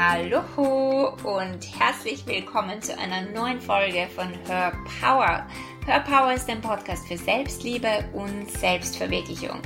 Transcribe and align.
Hallo 0.00 1.08
und 1.24 1.58
herzlich 1.76 2.24
willkommen 2.24 2.80
zu 2.80 2.96
einer 2.96 3.22
neuen 3.32 3.60
Folge 3.60 4.06
von 4.14 4.28
Her 4.46 4.72
Power. 5.00 5.44
Her 5.86 6.04
Power 6.08 6.32
ist 6.32 6.48
ein 6.48 6.60
Podcast 6.60 7.08
für 7.08 7.16
Selbstliebe 7.16 8.04
und 8.12 8.48
Selbstverwirklichung. 8.48 9.60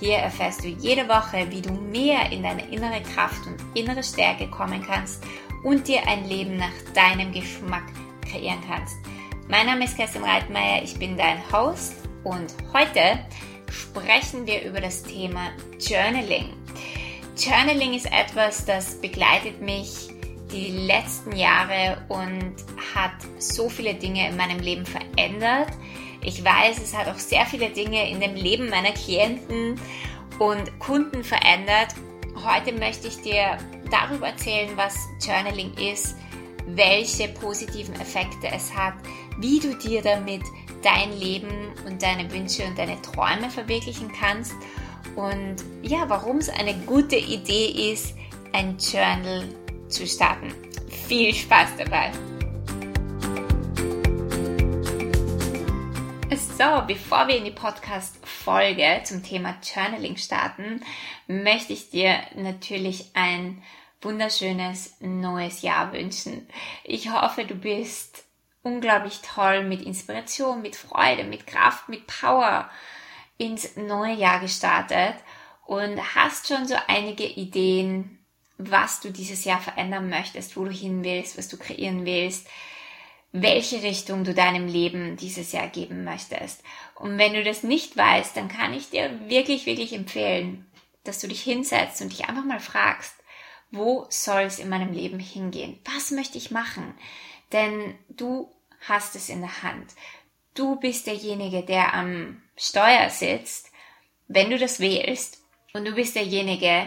Hier 0.00 0.16
erfährst 0.16 0.64
du 0.64 0.68
jede 0.68 1.06
Woche, 1.06 1.46
wie 1.50 1.60
du 1.60 1.74
mehr 1.74 2.32
in 2.32 2.42
deine 2.42 2.66
innere 2.72 3.02
Kraft 3.14 3.46
und 3.46 3.58
innere 3.78 4.02
Stärke 4.02 4.48
kommen 4.48 4.82
kannst 4.82 5.22
und 5.64 5.86
dir 5.86 6.00
ein 6.08 6.26
Leben 6.26 6.56
nach 6.56 6.72
deinem 6.94 7.30
Geschmack 7.30 7.84
kreieren 8.26 8.62
kannst. 8.66 8.96
Mein 9.48 9.66
Name 9.66 9.84
ist 9.84 9.98
Kerstin 9.98 10.24
Reitmeier, 10.24 10.82
ich 10.82 10.98
bin 10.98 11.18
dein 11.18 11.42
Host 11.52 11.92
und 12.22 12.54
heute 12.72 13.18
sprechen 13.70 14.46
wir 14.46 14.62
über 14.62 14.80
das 14.80 15.02
Thema 15.02 15.50
Journaling. 15.78 16.63
Journaling 17.36 17.94
ist 17.94 18.06
etwas, 18.06 18.64
das 18.64 19.00
begleitet 19.00 19.60
mich 19.60 20.08
die 20.52 20.70
letzten 20.86 21.34
Jahre 21.34 21.98
und 22.08 22.54
hat 22.94 23.10
so 23.38 23.68
viele 23.68 23.94
Dinge 23.94 24.28
in 24.28 24.36
meinem 24.36 24.60
Leben 24.60 24.86
verändert. 24.86 25.68
Ich 26.22 26.44
weiß, 26.44 26.80
es 26.80 26.94
hat 26.94 27.08
auch 27.08 27.18
sehr 27.18 27.44
viele 27.46 27.70
Dinge 27.70 28.08
in 28.08 28.20
dem 28.20 28.36
Leben 28.36 28.70
meiner 28.70 28.92
Klienten 28.92 29.80
und 30.38 30.78
Kunden 30.78 31.24
verändert. 31.24 31.94
Heute 32.44 32.72
möchte 32.72 33.08
ich 33.08 33.20
dir 33.20 33.58
darüber 33.90 34.28
erzählen, 34.28 34.70
was 34.76 34.96
Journaling 35.20 35.74
ist, 35.74 36.16
welche 36.66 37.28
positiven 37.28 37.94
Effekte 37.96 38.46
es 38.54 38.72
hat, 38.72 38.94
wie 39.38 39.58
du 39.58 39.74
dir 39.76 40.02
damit 40.02 40.42
dein 40.84 41.12
Leben 41.18 41.72
und 41.84 42.00
deine 42.00 42.30
Wünsche 42.30 42.64
und 42.64 42.78
deine 42.78 43.02
Träume 43.02 43.50
verwirklichen 43.50 44.12
kannst 44.12 44.54
und 45.16 45.56
ja, 45.82 46.08
warum 46.08 46.38
es 46.38 46.48
eine 46.48 46.74
gute 46.86 47.16
Idee 47.16 47.92
ist, 47.92 48.14
ein 48.52 48.76
Journal 48.78 49.48
zu 49.88 50.06
starten. 50.06 50.52
Viel 50.88 51.34
Spaß 51.34 51.70
dabei! 51.78 52.12
So, 56.56 56.82
bevor 56.86 57.26
wir 57.26 57.36
in 57.36 57.44
die 57.44 57.50
Podcast-Folge 57.50 59.02
zum 59.04 59.24
Thema 59.24 59.56
Journaling 59.62 60.16
starten, 60.16 60.80
möchte 61.26 61.72
ich 61.72 61.90
dir 61.90 62.20
natürlich 62.36 63.10
ein 63.14 63.60
wunderschönes 64.00 64.94
neues 65.00 65.62
Jahr 65.62 65.92
wünschen. 65.92 66.46
Ich 66.84 67.10
hoffe, 67.10 67.44
du 67.44 67.56
bist 67.56 68.24
unglaublich 68.62 69.20
toll 69.22 69.64
mit 69.64 69.82
Inspiration, 69.82 70.62
mit 70.62 70.76
Freude, 70.76 71.24
mit 71.24 71.46
Kraft, 71.46 71.88
mit 71.88 72.06
Power 72.06 72.70
ins 73.38 73.76
neue 73.76 74.14
Jahr 74.14 74.40
gestartet 74.40 75.14
und 75.66 76.14
hast 76.14 76.48
schon 76.48 76.66
so 76.66 76.76
einige 76.86 77.24
Ideen, 77.24 78.18
was 78.58 79.00
du 79.00 79.10
dieses 79.10 79.44
Jahr 79.44 79.60
verändern 79.60 80.08
möchtest, 80.08 80.56
wo 80.56 80.64
du 80.64 80.70
hin 80.70 81.02
willst, 81.02 81.36
was 81.36 81.48
du 81.48 81.56
kreieren 81.56 82.06
willst, 82.06 82.46
welche 83.32 83.82
Richtung 83.82 84.22
du 84.22 84.32
deinem 84.32 84.68
Leben 84.68 85.16
dieses 85.16 85.50
Jahr 85.50 85.66
geben 85.66 86.04
möchtest. 86.04 86.62
Und 86.94 87.18
wenn 87.18 87.34
du 87.34 87.42
das 87.42 87.64
nicht 87.64 87.96
weißt, 87.96 88.36
dann 88.36 88.48
kann 88.48 88.72
ich 88.72 88.90
dir 88.90 89.28
wirklich, 89.28 89.66
wirklich 89.66 89.92
empfehlen, 89.92 90.66
dass 91.02 91.18
du 91.18 91.26
dich 91.26 91.42
hinsetzt 91.42 92.00
und 92.00 92.12
dich 92.12 92.28
einfach 92.28 92.44
mal 92.44 92.60
fragst, 92.60 93.14
wo 93.72 94.06
soll 94.08 94.42
es 94.42 94.60
in 94.60 94.68
meinem 94.68 94.92
Leben 94.92 95.18
hingehen? 95.18 95.80
Was 95.84 96.12
möchte 96.12 96.38
ich 96.38 96.52
machen? 96.52 96.94
Denn 97.52 97.98
du 98.08 98.48
hast 98.86 99.16
es 99.16 99.28
in 99.28 99.40
der 99.40 99.64
Hand. 99.64 99.92
Du 100.54 100.76
bist 100.76 101.08
derjenige, 101.08 101.62
der 101.62 101.92
am 101.94 102.40
Steuer 102.56 103.10
sitzt, 103.10 103.70
wenn 104.28 104.50
du 104.50 104.58
das 104.58 104.80
wählst. 104.80 105.42
Und 105.72 105.84
du 105.84 105.92
bist 105.92 106.14
derjenige, 106.14 106.86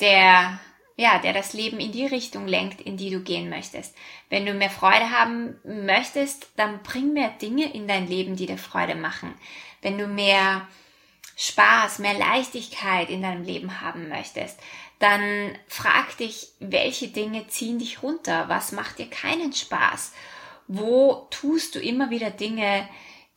der, 0.00 0.60
ja, 0.96 1.18
der 1.18 1.32
das 1.32 1.52
Leben 1.52 1.80
in 1.80 1.92
die 1.92 2.06
Richtung 2.06 2.46
lenkt, 2.46 2.80
in 2.80 2.96
die 2.96 3.10
du 3.10 3.20
gehen 3.20 3.48
möchtest. 3.48 3.94
Wenn 4.28 4.46
du 4.46 4.54
mehr 4.54 4.70
Freude 4.70 5.10
haben 5.10 5.56
möchtest, 5.64 6.48
dann 6.56 6.82
bring 6.82 7.12
mehr 7.12 7.30
Dinge 7.30 7.72
in 7.72 7.88
dein 7.88 8.06
Leben, 8.06 8.36
die 8.36 8.46
dir 8.46 8.58
Freude 8.58 8.94
machen. 8.94 9.34
Wenn 9.82 9.98
du 9.98 10.06
mehr 10.06 10.68
Spaß, 11.36 12.00
mehr 12.00 12.14
Leichtigkeit 12.14 13.10
in 13.10 13.22
deinem 13.22 13.44
Leben 13.44 13.80
haben 13.80 14.08
möchtest, 14.08 14.58
dann 14.98 15.56
frag 15.68 16.16
dich, 16.16 16.48
welche 16.58 17.08
Dinge 17.08 17.46
ziehen 17.46 17.78
dich 17.78 18.02
runter? 18.02 18.48
Was 18.48 18.72
macht 18.72 18.98
dir 18.98 19.08
keinen 19.08 19.52
Spaß? 19.52 20.12
Wo 20.66 21.28
tust 21.30 21.74
du 21.74 21.80
immer 21.80 22.10
wieder 22.10 22.30
Dinge, 22.30 22.88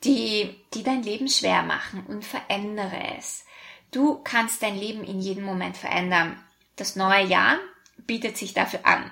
die, 0.03 0.55
die 0.73 0.83
dein 0.83 1.03
Leben 1.03 1.27
schwer 1.27 1.63
machen 1.63 2.05
und 2.07 2.25
verändere 2.25 3.15
es. 3.17 3.45
Du 3.91 4.19
kannst 4.23 4.63
dein 4.63 4.77
Leben 4.77 5.03
in 5.03 5.19
jedem 5.19 5.43
Moment 5.43 5.77
verändern. 5.77 6.41
Das 6.75 6.95
neue 6.95 7.25
Jahr 7.25 7.57
bietet 7.97 8.37
sich 8.37 8.53
dafür 8.53 8.85
an, 8.85 9.11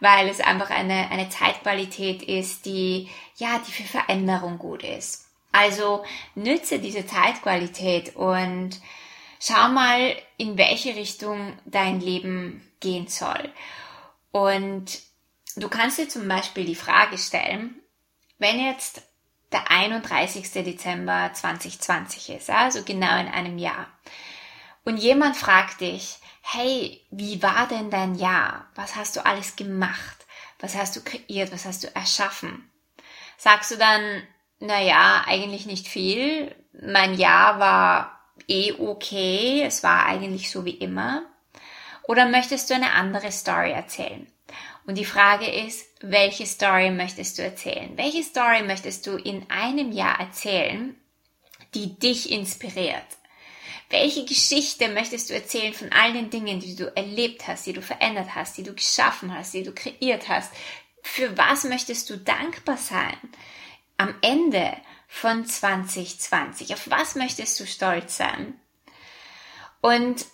weil 0.00 0.28
es 0.28 0.40
einfach 0.40 0.70
eine, 0.70 1.10
eine 1.10 1.28
Zeitqualität 1.28 2.22
ist, 2.22 2.66
die, 2.66 3.08
ja, 3.36 3.60
die 3.66 3.72
für 3.72 3.84
Veränderung 3.84 4.58
gut 4.58 4.82
ist. 4.82 5.26
Also 5.52 6.04
nütze 6.34 6.78
diese 6.78 7.06
Zeitqualität 7.06 8.16
und 8.16 8.80
schau 9.40 9.68
mal, 9.68 10.14
in 10.36 10.58
welche 10.58 10.96
Richtung 10.96 11.56
dein 11.64 12.00
Leben 12.00 12.66
gehen 12.80 13.08
soll. 13.08 13.50
Und 14.32 15.00
du 15.56 15.68
kannst 15.68 15.98
dir 15.98 16.08
zum 16.08 16.28
Beispiel 16.28 16.64
die 16.64 16.74
Frage 16.74 17.16
stellen, 17.16 17.80
wenn 18.38 18.60
jetzt 18.60 19.02
der 19.52 19.70
31. 19.70 20.50
Dezember 20.64 21.30
2020 21.32 22.30
ist, 22.30 22.50
also 22.50 22.82
genau 22.82 23.18
in 23.18 23.28
einem 23.28 23.58
Jahr. 23.58 23.86
Und 24.84 24.98
jemand 24.98 25.36
fragt 25.36 25.80
dich, 25.80 26.18
hey, 26.42 27.04
wie 27.10 27.42
war 27.42 27.66
denn 27.66 27.90
dein 27.90 28.14
Jahr? 28.14 28.66
Was 28.74 28.96
hast 28.96 29.16
du 29.16 29.24
alles 29.24 29.56
gemacht? 29.56 30.26
Was 30.60 30.76
hast 30.76 30.96
du 30.96 31.02
kreiert? 31.02 31.52
Was 31.52 31.64
hast 31.64 31.84
du 31.84 31.94
erschaffen? 31.94 32.70
Sagst 33.36 33.70
du 33.70 33.76
dann, 33.76 34.22
na 34.58 34.80
ja, 34.80 35.24
eigentlich 35.26 35.66
nicht 35.66 35.88
viel. 35.88 36.54
Mein 36.72 37.14
Jahr 37.14 37.58
war 37.58 38.20
eh 38.48 38.72
okay. 38.78 39.62
Es 39.64 39.82
war 39.82 40.06
eigentlich 40.06 40.50
so 40.50 40.64
wie 40.64 40.70
immer. 40.76 41.22
Oder 42.04 42.26
möchtest 42.26 42.70
du 42.70 42.74
eine 42.74 42.92
andere 42.92 43.32
Story 43.32 43.72
erzählen? 43.72 44.26
Und 44.86 44.96
die 44.96 45.04
Frage 45.04 45.46
ist, 45.46 45.84
welche 46.00 46.46
Story 46.46 46.90
möchtest 46.90 47.38
du 47.38 47.42
erzählen? 47.42 47.96
Welche 47.96 48.22
Story 48.22 48.62
möchtest 48.62 49.06
du 49.06 49.16
in 49.16 49.44
einem 49.50 49.90
Jahr 49.90 50.20
erzählen, 50.20 50.94
die 51.74 51.98
dich 51.98 52.30
inspiriert? 52.30 53.04
Welche 53.90 54.24
Geschichte 54.24 54.88
möchtest 54.88 55.30
du 55.30 55.34
erzählen 55.34 55.72
von 55.72 55.92
all 55.92 56.12
den 56.12 56.30
Dingen, 56.30 56.60
die 56.60 56.76
du 56.76 56.94
erlebt 56.96 57.46
hast, 57.48 57.66
die 57.66 57.72
du 57.72 57.82
verändert 57.82 58.34
hast, 58.34 58.56
die 58.56 58.62
du 58.62 58.74
geschaffen 58.74 59.34
hast, 59.34 59.54
die 59.54 59.64
du 59.64 59.72
kreiert 59.72 60.28
hast? 60.28 60.52
Für 61.02 61.36
was 61.36 61.64
möchtest 61.64 62.08
du 62.10 62.18
dankbar 62.18 62.76
sein 62.76 63.16
am 63.96 64.14
Ende 64.22 64.76
von 65.08 65.46
2020? 65.46 66.74
Auf 66.74 66.90
was 66.90 67.16
möchtest 67.16 67.58
du 67.58 67.66
stolz 67.66 68.16
sein? 68.16 68.60
Und 69.80 70.26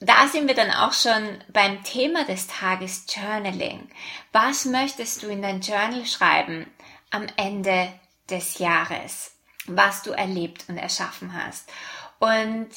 da 0.00 0.28
sind 0.28 0.48
wir 0.48 0.54
dann 0.54 0.70
auch 0.70 0.92
schon 0.92 1.42
beim 1.52 1.82
Thema 1.84 2.24
des 2.24 2.46
Tages 2.46 3.06
Journaling. 3.08 3.88
Was 4.32 4.64
möchtest 4.64 5.22
du 5.22 5.28
in 5.28 5.42
dein 5.42 5.60
Journal 5.60 6.04
schreiben 6.06 6.66
am 7.10 7.26
Ende 7.36 7.92
des 8.28 8.58
Jahres, 8.58 9.36
was 9.66 10.02
du 10.02 10.10
erlebt 10.10 10.64
und 10.68 10.76
erschaffen 10.76 11.32
hast? 11.32 11.70
Und 12.18 12.68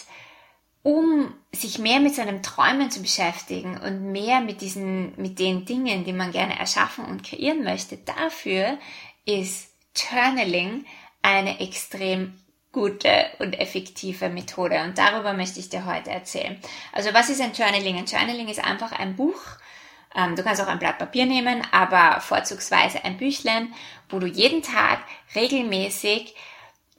um 0.83 1.33
sich 1.51 1.79
mehr 1.79 2.00
mit 2.00 2.16
seinen 2.16 2.44
Träumen 2.44 2.89
zu 2.91 3.01
beschäftigen 3.01 3.77
und 3.77 4.11
mehr 4.11 4.39
mit 4.39 4.61
diesen, 4.61 5.19
mit 5.19 5.38
den 5.38 5.66
Dingen, 5.66 6.06
die 6.06 6.13
man 6.13 6.31
gerne 6.31 6.57
erschaffen 6.57 7.03
und 7.03 7.23
kreieren 7.23 7.63
möchte, 7.63 7.97
dafür 7.97 8.77
ist 9.25 9.69
Journaling 9.95 10.85
eine 11.22 11.59
extrem 11.59 12.39
gute 12.77 13.25
und 13.39 13.59
effektive 13.59 14.29
Methode. 14.29 14.83
Und 14.83 14.99
darüber 14.99 15.33
möchte 15.33 15.59
ich 15.59 15.69
dir 15.69 15.85
heute 15.85 16.11
erzählen. 16.11 16.61
Also 16.93 17.12
was 17.12 17.31
ist 17.31 17.41
ein 17.41 17.53
Journaling? 17.53 17.97
Ein 17.97 18.06
Journaling 18.06 18.47
ist 18.50 18.63
einfach 18.63 18.91
ein 18.91 19.15
Buch. 19.15 19.41
Ähm, 20.15 20.35
du 20.35 20.44
kannst 20.44 20.62
auch 20.62 20.68
ein 20.68 20.77
Blatt 20.77 21.00
Papier 21.00 21.25
nehmen, 21.25 21.63
aber 21.71 22.21
vorzugsweise 22.21 23.03
ein 23.03 23.18
Büchlein, 23.18 23.74
wo 24.09 24.19
du 24.19 24.27
jeden 24.27 24.62
Tag 24.62 25.00
regelmäßig 25.33 26.35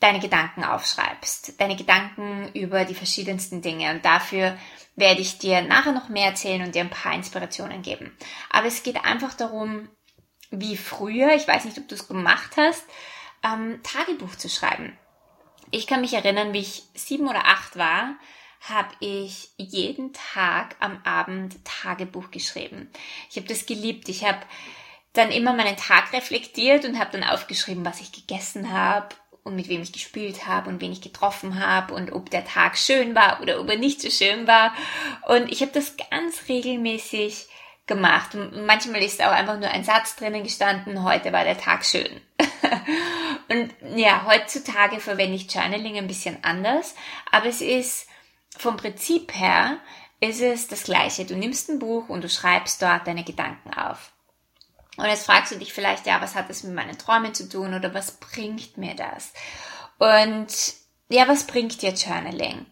deine 0.00 0.18
Gedanken 0.18 0.64
aufschreibst. 0.64 1.60
Deine 1.60 1.76
Gedanken 1.76 2.50
über 2.54 2.84
die 2.84 2.96
verschiedensten 2.96 3.62
Dinge. 3.62 3.92
Und 3.92 4.04
dafür 4.04 4.58
werde 4.96 5.20
ich 5.20 5.38
dir 5.38 5.62
nachher 5.62 5.92
noch 5.92 6.08
mehr 6.08 6.26
erzählen 6.30 6.62
und 6.62 6.74
dir 6.74 6.80
ein 6.80 6.90
paar 6.90 7.14
Inspirationen 7.14 7.82
geben. 7.82 8.16
Aber 8.50 8.66
es 8.66 8.82
geht 8.82 9.04
einfach 9.04 9.34
darum, 9.34 9.88
wie 10.50 10.76
früher, 10.76 11.36
ich 11.36 11.46
weiß 11.46 11.66
nicht, 11.66 11.78
ob 11.78 11.86
du 11.86 11.94
es 11.94 12.08
gemacht 12.08 12.56
hast, 12.56 12.84
ähm, 13.44 13.80
Tagebuch 13.84 14.34
zu 14.34 14.48
schreiben. 14.48 14.98
Ich 15.70 15.86
kann 15.86 16.00
mich 16.00 16.14
erinnern, 16.14 16.52
wie 16.52 16.60
ich 16.60 16.82
sieben 16.94 17.28
oder 17.28 17.46
acht 17.46 17.76
war, 17.76 18.16
habe 18.60 18.88
ich 19.00 19.50
jeden 19.56 20.12
Tag 20.12 20.76
am 20.80 21.00
Abend 21.04 21.56
Tagebuch 21.64 22.30
geschrieben. 22.30 22.90
Ich 23.30 23.36
habe 23.36 23.46
das 23.46 23.66
geliebt. 23.66 24.08
Ich 24.08 24.24
habe 24.24 24.40
dann 25.12 25.30
immer 25.30 25.52
meinen 25.52 25.76
Tag 25.76 26.12
reflektiert 26.12 26.84
und 26.84 26.98
habe 26.98 27.12
dann 27.12 27.28
aufgeschrieben, 27.28 27.84
was 27.84 28.00
ich 28.00 28.12
gegessen 28.12 28.72
habe 28.72 29.14
und 29.42 29.56
mit 29.56 29.68
wem 29.68 29.82
ich 29.82 29.92
gespielt 29.92 30.46
habe 30.46 30.68
und 30.68 30.80
wen 30.80 30.92
ich 30.92 31.00
getroffen 31.00 31.64
habe 31.64 31.94
und 31.94 32.12
ob 32.12 32.30
der 32.30 32.44
Tag 32.44 32.76
schön 32.76 33.14
war 33.14 33.40
oder 33.40 33.60
ob 33.60 33.68
er 33.68 33.78
nicht 33.78 34.00
so 34.00 34.10
schön 34.10 34.46
war. 34.46 34.74
Und 35.26 35.50
ich 35.50 35.60
habe 35.60 35.72
das 35.72 35.96
ganz 36.10 36.48
regelmäßig 36.48 37.46
gemacht. 37.86 38.36
Manchmal 38.66 39.02
ist 39.02 39.22
auch 39.22 39.32
einfach 39.32 39.58
nur 39.58 39.70
ein 39.70 39.84
Satz 39.84 40.16
drinnen 40.16 40.42
gestanden, 40.42 41.02
heute 41.02 41.32
war 41.32 41.44
der 41.44 41.58
Tag 41.58 41.84
schön. 41.84 42.20
und 43.48 43.74
ja, 43.96 44.24
heutzutage 44.26 45.00
verwende 45.00 45.36
ich 45.36 45.52
Journaling 45.52 45.96
ein 45.96 46.06
bisschen 46.06 46.42
anders, 46.42 46.94
aber 47.30 47.46
es 47.46 47.60
ist 47.60 48.08
vom 48.56 48.76
Prinzip 48.76 49.34
her 49.34 49.78
ist 50.20 50.40
es 50.40 50.66
das 50.66 50.84
gleiche. 50.84 51.24
Du 51.24 51.36
nimmst 51.36 51.68
ein 51.68 51.78
Buch 51.78 52.08
und 52.08 52.24
du 52.24 52.28
schreibst 52.28 52.82
dort 52.82 53.06
deine 53.06 53.24
Gedanken 53.24 53.72
auf. 53.74 54.12
Und 54.96 55.06
jetzt 55.06 55.26
fragst 55.26 55.52
du 55.52 55.56
dich 55.56 55.72
vielleicht, 55.72 56.06
ja, 56.06 56.20
was 56.20 56.34
hat 56.34 56.50
das 56.50 56.64
mit 56.64 56.74
meinen 56.74 56.98
Träumen 56.98 57.32
zu 57.32 57.48
tun 57.48 57.72
oder 57.72 57.94
was 57.94 58.18
bringt 58.18 58.76
mir 58.76 58.96
das? 58.96 59.32
Und 59.98 60.48
ja, 61.08 61.28
was 61.28 61.46
bringt 61.46 61.80
dir 61.82 61.92
Journaling? 61.92 62.66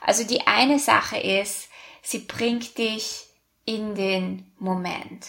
Also 0.00 0.24
die 0.24 0.46
eine 0.46 0.78
Sache 0.78 1.18
ist, 1.18 1.68
sie 2.02 2.20
bringt 2.20 2.78
dich 2.78 3.26
in 3.64 3.96
den 3.96 4.52
Moment. 4.58 5.26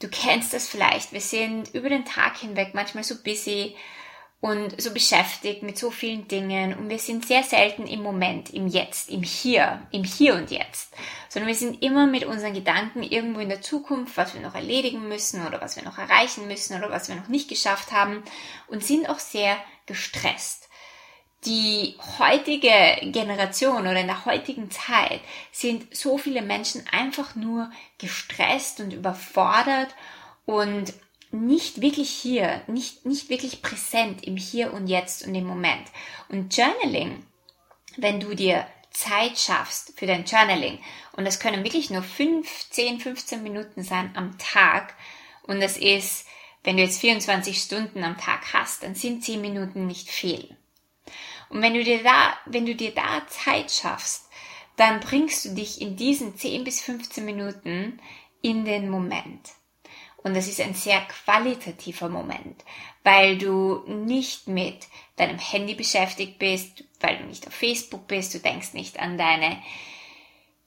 Du 0.00 0.08
kennst 0.08 0.52
das 0.54 0.68
vielleicht. 0.68 1.12
Wir 1.12 1.20
sind 1.20 1.74
über 1.74 1.88
den 1.88 2.04
Tag 2.04 2.38
hinweg 2.38 2.70
manchmal 2.72 3.04
so 3.04 3.16
busy 3.22 3.74
und 4.40 4.80
so 4.80 4.92
beschäftigt 4.92 5.64
mit 5.64 5.76
so 5.76 5.90
vielen 5.90 6.28
Dingen 6.28 6.78
und 6.78 6.88
wir 6.88 7.00
sind 7.00 7.26
sehr 7.26 7.42
selten 7.42 7.88
im 7.88 8.02
Moment, 8.02 8.50
im 8.50 8.68
Jetzt, 8.68 9.10
im 9.10 9.24
Hier, 9.24 9.82
im 9.90 10.04
Hier 10.04 10.36
und 10.36 10.52
Jetzt, 10.52 10.94
sondern 11.28 11.48
wir 11.48 11.56
sind 11.56 11.82
immer 11.82 12.06
mit 12.06 12.24
unseren 12.24 12.54
Gedanken 12.54 13.02
irgendwo 13.02 13.40
in 13.40 13.48
der 13.48 13.62
Zukunft, 13.62 14.16
was 14.16 14.34
wir 14.34 14.40
noch 14.40 14.54
erledigen 14.54 15.08
müssen 15.08 15.44
oder 15.44 15.60
was 15.60 15.74
wir 15.74 15.82
noch 15.82 15.98
erreichen 15.98 16.46
müssen 16.46 16.76
oder 16.76 16.88
was 16.90 17.08
wir 17.08 17.16
noch 17.16 17.26
nicht 17.26 17.48
geschafft 17.48 17.90
haben 17.90 18.22
und 18.68 18.84
sind 18.84 19.08
auch 19.08 19.18
sehr 19.18 19.56
gestresst 19.86 20.67
die 21.44 21.96
heutige 22.18 23.10
Generation 23.12 23.82
oder 23.82 24.00
in 24.00 24.08
der 24.08 24.24
heutigen 24.24 24.70
Zeit 24.70 25.20
sind 25.52 25.94
so 25.94 26.18
viele 26.18 26.42
Menschen 26.42 26.84
einfach 26.90 27.36
nur 27.36 27.70
gestresst 27.98 28.80
und 28.80 28.92
überfordert 28.92 29.94
und 30.46 30.92
nicht 31.30 31.80
wirklich 31.80 32.10
hier, 32.10 32.62
nicht, 32.66 33.06
nicht 33.06 33.28
wirklich 33.28 33.62
präsent 33.62 34.24
im 34.24 34.36
Hier 34.36 34.72
und 34.72 34.88
Jetzt 34.88 35.26
und 35.26 35.34
im 35.34 35.46
Moment. 35.46 35.86
Und 36.28 36.56
Journaling, 36.56 37.24
wenn 37.96 38.18
du 38.18 38.34
dir 38.34 38.66
Zeit 38.90 39.38
schaffst 39.38 39.98
für 39.98 40.06
dein 40.06 40.24
Journaling, 40.24 40.80
und 41.12 41.24
das 41.24 41.38
können 41.38 41.64
wirklich 41.64 41.90
nur 41.90 42.02
5, 42.02 42.70
10, 42.70 43.00
15 43.00 43.42
Minuten 43.42 43.82
sein 43.82 44.10
am 44.16 44.38
Tag, 44.38 44.94
und 45.42 45.60
das 45.60 45.76
ist, 45.76 46.26
wenn 46.64 46.76
du 46.76 46.82
jetzt 46.82 47.00
24 47.00 47.62
Stunden 47.62 48.02
am 48.04 48.18
Tag 48.18 48.52
hast, 48.52 48.82
dann 48.82 48.94
sind 48.94 49.22
10 49.22 49.40
Minuten 49.40 49.86
nicht 49.86 50.08
viel. 50.08 50.57
Und 51.50 51.62
wenn 51.62 51.74
du 51.74 51.82
dir 51.82 52.02
da, 52.02 52.34
wenn 52.46 52.66
du 52.66 52.74
dir 52.74 52.92
da 52.94 53.26
Zeit 53.26 53.70
schaffst, 53.70 54.28
dann 54.76 55.00
bringst 55.00 55.44
du 55.44 55.54
dich 55.54 55.80
in 55.80 55.96
diesen 55.96 56.36
10 56.36 56.64
bis 56.64 56.82
15 56.82 57.24
Minuten 57.24 58.00
in 58.42 58.64
den 58.64 58.88
Moment. 58.88 59.50
Und 60.18 60.34
das 60.34 60.48
ist 60.48 60.60
ein 60.60 60.74
sehr 60.74 61.00
qualitativer 61.00 62.08
Moment, 62.08 62.64
weil 63.02 63.38
du 63.38 63.82
nicht 63.86 64.48
mit 64.48 64.86
deinem 65.16 65.38
Handy 65.38 65.74
beschäftigt 65.74 66.38
bist, 66.38 66.84
weil 67.00 67.18
du 67.18 67.24
nicht 67.24 67.46
auf 67.46 67.54
Facebook 67.54 68.06
bist, 68.06 68.34
du 68.34 68.38
denkst 68.38 68.74
nicht 68.74 68.98
an 69.00 69.16
deine 69.16 69.58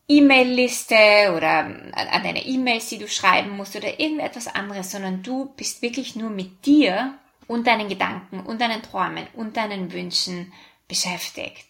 E-Mail-Liste 0.08 1.34
oder 1.36 1.60
an 1.94 2.24
deine 2.24 2.46
E-Mails, 2.46 2.90
die 2.90 2.98
du 2.98 3.08
schreiben 3.08 3.56
musst 3.56 3.76
oder 3.76 4.00
irgendetwas 4.00 4.48
anderes, 4.48 4.92
sondern 4.92 5.24
du 5.24 5.54
bist 5.56 5.82
wirklich 5.82 6.16
nur 6.16 6.30
mit 6.30 6.66
dir 6.66 7.18
und 7.48 7.68
deinen 7.68 7.88
Gedanken 7.88 8.42
und 8.42 8.62
deinen 8.62 8.82
Träumen 8.82 9.28
und 9.34 9.58
deinen 9.58 9.92
Wünschen 9.94 10.52
beschäftigt. 10.92 11.66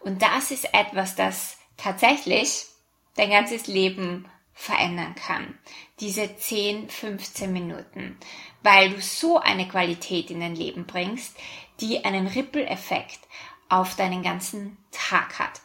Und 0.00 0.22
das 0.22 0.50
ist 0.50 0.74
etwas, 0.74 1.14
das 1.14 1.56
tatsächlich 1.76 2.66
dein 3.14 3.30
ganzes 3.30 3.68
Leben 3.68 4.28
verändern 4.54 5.14
kann. 5.14 5.56
Diese 6.00 6.36
10, 6.36 6.90
15 6.90 7.52
Minuten, 7.52 8.18
weil 8.64 8.90
du 8.90 9.00
so 9.00 9.38
eine 9.38 9.68
Qualität 9.68 10.32
in 10.32 10.40
dein 10.40 10.56
Leben 10.56 10.84
bringst, 10.84 11.36
die 11.78 12.04
einen 12.04 12.26
Ripple-Effekt 12.26 13.20
auf 13.68 13.94
deinen 13.94 14.24
ganzen 14.24 14.76
Tag 14.90 15.38
hat. 15.38 15.60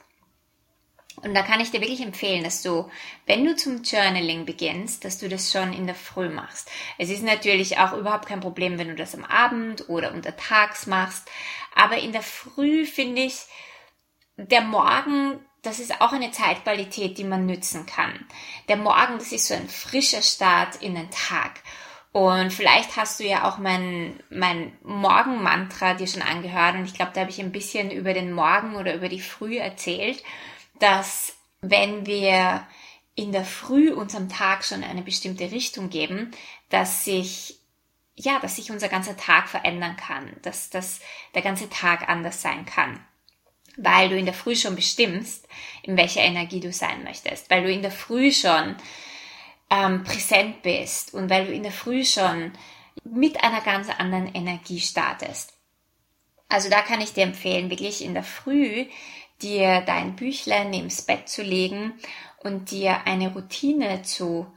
Und 1.23 1.35
da 1.35 1.44
kann 1.44 1.59
ich 1.59 1.71
dir 1.71 1.81
wirklich 1.81 2.01
empfehlen, 2.01 2.44
dass 2.44 2.63
du, 2.63 2.89
wenn 3.27 3.45
du 3.45 3.56
zum 3.56 3.83
Journaling 3.83 4.45
beginnst, 4.45 5.06
dass 5.06 5.19
du 5.19 5.29
das 5.29 5.51
schon 5.51 5.71
in 5.71 5.85
der 5.85 5.95
Früh 5.95 6.29
machst. 6.29 6.69
Es 6.97 7.09
ist 7.09 7.23
natürlich 7.23 7.77
auch 7.77 7.94
überhaupt 7.94 8.27
kein 8.27 8.39
Problem, 8.39 8.79
wenn 8.79 8.88
du 8.88 8.95
das 8.95 9.13
am 9.13 9.23
Abend 9.23 9.88
oder 9.88 10.13
untertags 10.13 10.88
machst. 10.88 11.29
Aber 11.75 11.97
in 11.97 12.12
der 12.12 12.23
Früh 12.23 12.85
finde 12.85 13.21
ich, 13.21 13.45
der 14.35 14.62
Morgen, 14.62 15.39
das 15.62 15.79
ist 15.79 16.01
auch 16.01 16.12
eine 16.12 16.31
Zeitqualität, 16.31 17.19
die 17.19 17.23
man 17.23 17.45
nützen 17.45 17.85
kann. 17.85 18.25
Der 18.68 18.77
Morgen, 18.77 19.19
das 19.19 19.31
ist 19.31 19.47
so 19.47 19.53
ein 19.53 19.69
frischer 19.69 20.23
Start 20.23 20.77
in 20.77 20.95
den 20.95 21.12
Tag. 21.12 21.62
Und 22.13 22.51
vielleicht 22.51 22.97
hast 22.97 23.19
du 23.19 23.25
ja 23.25 23.47
auch 23.47 23.59
mein, 23.59 24.19
mein 24.29 24.73
Morgenmantra 24.83 25.94
dir 25.94 26.07
schon 26.07 26.23
angehört. 26.23 26.75
Und 26.75 26.85
ich 26.85 26.95
glaube, 26.95 27.12
da 27.13 27.21
habe 27.21 27.29
ich 27.29 27.39
ein 27.39 27.51
bisschen 27.51 27.91
über 27.91 28.13
den 28.13 28.33
Morgen 28.33 28.75
oder 28.75 28.95
über 28.95 29.07
die 29.07 29.21
Früh 29.21 29.57
erzählt 29.57 30.23
dass 30.81 31.36
wenn 31.62 32.06
wir 32.06 32.68
in 33.16 33.31
der 33.31 33.45
Früh 33.45 33.92
unserem 33.94 34.30
Tag 34.30 34.63
schon 34.63 34.83
eine 34.83 35.01
bestimmte 35.01 35.51
Richtung 35.51 35.89
geben, 35.89 36.31
dass 36.69 37.06
sich 37.06 37.57
ja, 38.16 38.39
dass 38.39 38.57
sich 38.57 38.72
unser 38.72 38.89
ganzer 38.89 39.18
Tag 39.18 39.50
verändern 39.50 39.95
kann, 39.95 40.36
dass, 40.42 40.69
dass 40.69 41.00
der 41.33 41.42
ganze 41.42 41.69
Tag 41.69 42.10
anders 42.10 42.42
sein 42.42 42.66
kann. 42.66 43.00
Weil 43.78 44.10
du 44.10 44.18
in 44.18 44.25
der 44.25 44.33
Früh 44.33 44.56
schon 44.56 44.75
bestimmst, 44.75 45.48
in 45.81 45.98
welcher 45.98 46.22
Energie 46.22 46.60
du 46.60 46.74
sein 46.74 47.04
möchtest, 47.04 47.50
weil 47.50 47.63
du 47.63 47.72
in 47.72 47.81
der 47.81 47.92
Früh 47.92 48.31
schon 48.31 48.75
ähm, 49.69 50.04
präsent 50.04 50.62
bist 50.62 51.13
und 51.13 51.30
weil 51.30 51.48
du 51.48 51.54
in 51.54 51.63
der 51.63 51.72
Früh 51.72 52.04
schon 52.04 52.51
mit 53.04 53.44
einer 53.44 53.62
ganz 53.62 53.89
anderen 53.89 54.36
Energie 54.36 54.81
startest. 54.81 55.54
Also 56.50 56.69
da 56.69 56.81
kann 56.81 57.00
ich 57.00 57.13
dir 57.13 57.24
empfehlen, 57.24 57.69
wirklich 57.69 58.04
in 58.04 58.13
der 58.13 58.24
Früh 58.24 58.88
dir 59.42 59.82
dein 59.82 60.16
Büchlein 60.16 60.70
neben's 60.70 61.02
Bett 61.02 61.30
zu 61.30 61.42
legen 61.42 61.94
und 62.40 62.72
dir 62.72 63.06
eine 63.06 63.34
Routine 63.34 64.04
zu 64.04 64.48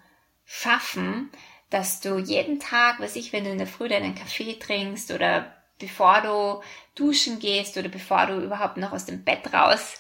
schaffen, 0.45 1.31
dass 1.71 2.01
du 2.01 2.19
jeden 2.19 2.61
Tag, 2.61 3.01
was 3.01 3.17
ich, 3.17 3.33
wenn 3.33 3.45
du 3.45 3.51
in 3.51 3.59
der 3.59 3.67
Früh 3.67 3.89
deinen 3.89 4.15
Kaffee 4.15 4.55
trinkst 4.55 5.11
oder 5.11 5.53
bevor 5.79 6.21
du 6.21 6.63
duschen 6.95 7.39
gehst 7.39 7.77
oder 7.77 7.89
bevor 7.89 8.27
du 8.27 8.41
überhaupt 8.41 8.77
noch 8.77 8.93
aus 8.93 9.07
dem 9.07 9.25
Bett 9.25 9.53
raus 9.53 9.99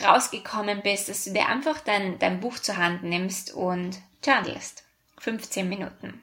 rausgekommen 0.00 0.82
bist, 0.82 1.08
dass 1.08 1.24
du 1.24 1.32
dir 1.32 1.48
einfach 1.48 1.80
dein, 1.80 2.18
dein 2.18 2.40
Buch 2.40 2.58
zur 2.58 2.76
Hand 2.76 3.02
nimmst 3.02 3.52
und 3.52 4.00
journalst. 4.24 4.84
15 5.18 5.68
Minuten. 5.68 6.22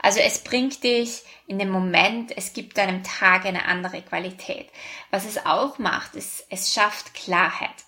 Also 0.00 0.20
es 0.20 0.42
bringt 0.42 0.82
dich 0.84 1.22
in 1.46 1.58
dem 1.58 1.70
Moment, 1.70 2.36
es 2.36 2.52
gibt 2.52 2.78
deinem 2.78 3.02
Tag 3.02 3.44
eine 3.44 3.66
andere 3.66 4.02
Qualität. 4.02 4.68
Was 5.10 5.24
es 5.24 5.44
auch 5.44 5.78
macht, 5.78 6.14
ist, 6.14 6.46
es 6.50 6.72
schafft 6.72 7.14
Klarheit. 7.14 7.84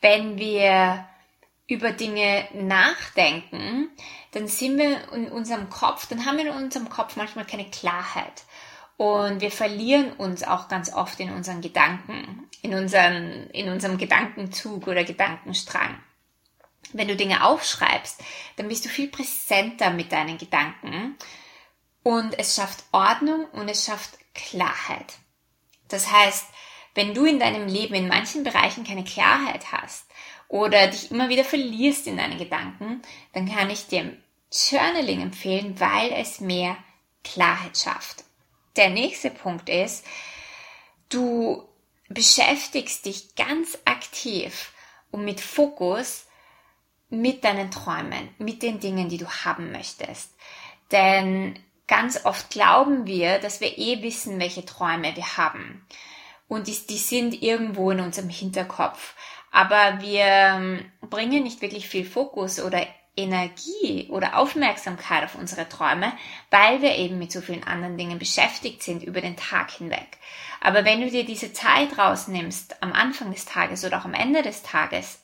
Wenn 0.00 0.38
wir 0.38 1.06
über 1.68 1.92
Dinge 1.92 2.46
nachdenken, 2.54 3.90
dann 4.32 4.46
sind 4.46 4.78
wir 4.78 5.12
in 5.12 5.28
unserem 5.28 5.68
Kopf, 5.68 6.06
dann 6.06 6.24
haben 6.24 6.38
wir 6.38 6.46
in 6.46 6.64
unserem 6.64 6.88
Kopf 6.88 7.16
manchmal 7.16 7.44
keine 7.44 7.68
Klarheit. 7.70 8.44
Und 8.96 9.40
wir 9.40 9.50
verlieren 9.50 10.12
uns 10.12 10.42
auch 10.42 10.68
ganz 10.68 10.92
oft 10.92 11.20
in 11.20 11.30
unseren 11.30 11.60
Gedanken, 11.60 12.48
in, 12.62 12.74
unseren, 12.74 13.50
in 13.50 13.68
unserem 13.68 13.98
Gedankenzug 13.98 14.86
oder 14.86 15.04
Gedankenstrang 15.04 15.98
wenn 16.96 17.08
du 17.08 17.16
Dinge 17.16 17.44
aufschreibst, 17.44 18.22
dann 18.56 18.68
bist 18.68 18.84
du 18.84 18.88
viel 18.88 19.08
präsenter 19.08 19.90
mit 19.90 20.12
deinen 20.12 20.38
Gedanken 20.38 21.16
und 22.02 22.38
es 22.38 22.54
schafft 22.54 22.84
Ordnung 22.92 23.46
und 23.52 23.68
es 23.68 23.84
schafft 23.84 24.18
Klarheit. 24.34 25.14
Das 25.88 26.10
heißt, 26.10 26.46
wenn 26.94 27.14
du 27.14 27.24
in 27.24 27.38
deinem 27.38 27.68
Leben 27.68 27.94
in 27.94 28.08
manchen 28.08 28.42
Bereichen 28.42 28.84
keine 28.84 29.04
Klarheit 29.04 29.72
hast 29.72 30.06
oder 30.48 30.86
dich 30.88 31.10
immer 31.10 31.28
wieder 31.28 31.44
verlierst 31.44 32.06
in 32.06 32.16
deinen 32.16 32.38
Gedanken, 32.38 33.02
dann 33.32 33.52
kann 33.52 33.70
ich 33.70 33.86
dir 33.86 34.16
Journaling 34.50 35.20
empfehlen, 35.20 35.78
weil 35.78 36.12
es 36.12 36.40
mehr 36.40 36.76
Klarheit 37.24 37.76
schafft. 37.76 38.24
Der 38.76 38.90
nächste 38.90 39.30
Punkt 39.30 39.68
ist, 39.68 40.06
du 41.08 41.68
beschäftigst 42.08 43.04
dich 43.04 43.34
ganz 43.34 43.78
aktiv 43.84 44.72
und 45.10 45.24
mit 45.24 45.40
Fokus 45.40 46.26
mit 47.08 47.44
deinen 47.44 47.70
Träumen, 47.70 48.28
mit 48.38 48.62
den 48.62 48.80
Dingen, 48.80 49.08
die 49.08 49.18
du 49.18 49.28
haben 49.28 49.72
möchtest. 49.72 50.34
Denn 50.92 51.58
ganz 51.86 52.24
oft 52.24 52.50
glauben 52.50 53.06
wir, 53.06 53.38
dass 53.38 53.60
wir 53.60 53.78
eh 53.78 54.02
wissen, 54.02 54.40
welche 54.40 54.64
Träume 54.64 55.14
wir 55.14 55.36
haben. 55.36 55.86
Und 56.48 56.68
die, 56.68 56.76
die 56.88 56.98
sind 56.98 57.42
irgendwo 57.42 57.90
in 57.90 58.00
unserem 58.00 58.28
Hinterkopf. 58.28 59.14
Aber 59.50 60.00
wir 60.00 60.24
ähm, 60.24 60.84
bringen 61.00 61.42
nicht 61.42 61.62
wirklich 61.62 61.88
viel 61.88 62.04
Fokus 62.04 62.60
oder 62.60 62.86
Energie 63.16 64.08
oder 64.10 64.36
Aufmerksamkeit 64.36 65.24
auf 65.24 65.34
unsere 65.34 65.68
Träume, 65.68 66.12
weil 66.50 66.82
wir 66.82 66.96
eben 66.96 67.18
mit 67.18 67.32
so 67.32 67.40
vielen 67.40 67.64
anderen 67.64 67.96
Dingen 67.96 68.18
beschäftigt 68.18 68.82
sind 68.82 69.02
über 69.02 69.20
den 69.20 69.36
Tag 69.36 69.70
hinweg. 69.70 70.18
Aber 70.60 70.84
wenn 70.84 71.00
du 71.00 71.10
dir 71.10 71.24
diese 71.24 71.52
Zeit 71.52 71.98
rausnimmst, 71.98 72.82
am 72.82 72.92
Anfang 72.92 73.30
des 73.30 73.46
Tages 73.46 73.84
oder 73.84 73.98
auch 73.98 74.04
am 74.04 74.14
Ende 74.14 74.42
des 74.42 74.62
Tages, 74.62 75.20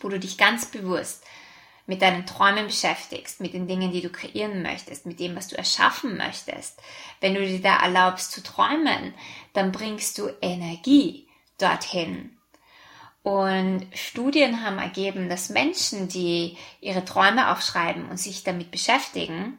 wo 0.00 0.08
du 0.08 0.18
dich 0.18 0.38
ganz 0.38 0.66
bewusst 0.66 1.24
mit 1.86 2.02
deinen 2.02 2.24
Träumen 2.24 2.66
beschäftigst, 2.66 3.40
mit 3.40 3.52
den 3.52 3.66
Dingen, 3.66 3.90
die 3.90 4.00
du 4.00 4.10
kreieren 4.10 4.62
möchtest, 4.62 5.06
mit 5.06 5.18
dem, 5.18 5.34
was 5.34 5.48
du 5.48 5.58
erschaffen 5.58 6.16
möchtest, 6.16 6.80
wenn 7.20 7.34
du 7.34 7.44
dir 7.44 7.60
da 7.60 7.82
erlaubst 7.82 8.30
zu 8.32 8.42
träumen, 8.42 9.12
dann 9.52 9.72
bringst 9.72 10.16
du 10.18 10.28
Energie 10.40 11.28
dorthin. 11.58 12.36
Und 13.22 13.86
Studien 13.92 14.64
haben 14.64 14.78
ergeben, 14.78 15.28
dass 15.28 15.50
Menschen, 15.50 16.08
die 16.08 16.56
ihre 16.80 17.04
Träume 17.04 17.50
aufschreiben 17.50 18.08
und 18.08 18.18
sich 18.18 18.44
damit 18.44 18.70
beschäftigen, 18.70 19.58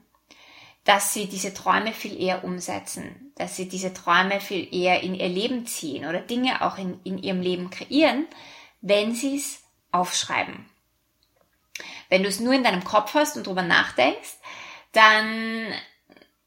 dass 0.84 1.14
sie 1.14 1.28
diese 1.28 1.54
Träume 1.54 1.94
viel 1.94 2.20
eher 2.20 2.44
umsetzen, 2.44 3.34
dass 3.36 3.56
sie 3.56 3.70
diese 3.70 3.94
Träume 3.94 4.40
viel 4.40 4.74
eher 4.74 5.04
in 5.04 5.14
ihr 5.14 5.30
Leben 5.30 5.68
ziehen 5.68 6.06
oder 6.06 6.22
Dinge 6.22 6.62
auch 6.66 6.78
in, 6.78 7.00
in 7.04 7.20
ihrem 7.20 7.42
Leben 7.42 7.70
kreieren, 7.70 8.26
wenn 8.82 9.14
sie 9.14 9.36
es 9.36 9.61
aufschreiben. 9.92 10.66
Wenn 12.10 12.24
du 12.24 12.30
es 12.30 12.40
nur 12.40 12.54
in 12.54 12.64
deinem 12.64 12.84
Kopf 12.84 13.14
hast 13.14 13.38
und 13.38 13.48
drüber 13.48 13.64
nachdenkst, 13.64 14.38
dann 14.92 15.74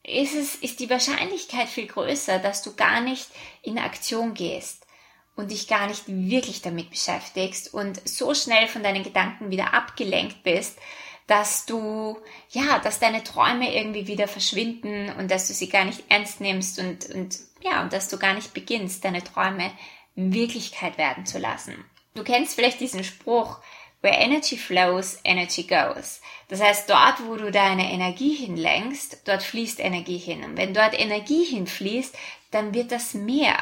ist 0.03 0.35
es, 0.35 0.55
ist 0.57 0.81
die 0.81 0.91
Wahrscheinlichkeit 0.91 1.69
viel 1.69 1.87
größer, 1.87 2.39
dass 2.39 2.63
du 2.63 2.75
gar 2.75 3.01
nicht 3.01 3.29
in 3.63 3.79
Aktion 3.79 4.35
gehst 4.35 4.87
und 5.35 5.51
dich 5.51 5.67
gar 5.67 5.87
nicht 5.87 6.05
wirklich 6.07 6.63
damit 6.63 6.91
beschäftigst 6.91 7.73
und 7.73 8.07
so 8.07 8.35
schnell 8.35 8.69
von 8.69 8.83
deinen 8.83 9.03
Gedanken 9.03 9.51
wieder 9.51 9.73
abgelenkt 9.73 10.43
bist, 10.43 10.79
dass 11.27 11.65
du, 11.65 12.19
ja, 12.51 12.79
dass 12.81 13.01
deine 13.01 13.25
Träume 13.25 13.75
irgendwie 13.75 14.07
wieder 14.07 14.29
verschwinden 14.29 15.11
und 15.17 15.31
dass 15.31 15.49
du 15.49 15.55
sie 15.55 15.71
gar 15.71 15.87
nicht 15.87 16.05
ernst 16.11 16.41
nimmst 16.41 16.79
und, 16.79 17.07
und 17.07 17.39
ja, 17.63 17.83
und 17.83 17.95
dass 17.95 18.09
du 18.09 18.19
gar 18.19 18.35
nicht 18.35 18.53
beginnst, 18.53 19.05
deine 19.05 19.25
Träume 19.25 19.73
Wirklichkeit 20.15 20.99
werden 20.99 21.25
zu 21.25 21.39
lassen. 21.39 21.83
Du 22.15 22.23
kennst 22.23 22.55
vielleicht 22.55 22.81
diesen 22.81 23.03
Spruch, 23.03 23.59
where 24.01 24.15
energy 24.15 24.57
flows, 24.57 25.19
energy 25.25 25.65
goes. 25.65 26.21
Das 26.49 26.63
heißt, 26.63 26.89
dort, 26.89 27.27
wo 27.27 27.37
du 27.37 27.51
deine 27.51 27.91
Energie 27.91 28.35
hinlenkst, 28.35 29.23
dort 29.25 29.43
fließt 29.43 29.81
Energie 29.81 30.19
hin. 30.19 30.45
Und 30.45 30.57
wenn 30.57 30.75
dort 30.75 30.99
Energie 30.99 31.45
hinfließt, 31.45 32.17
dann 32.51 32.73
wird 32.73 32.93
das 32.93 33.15
mehr. 33.15 33.57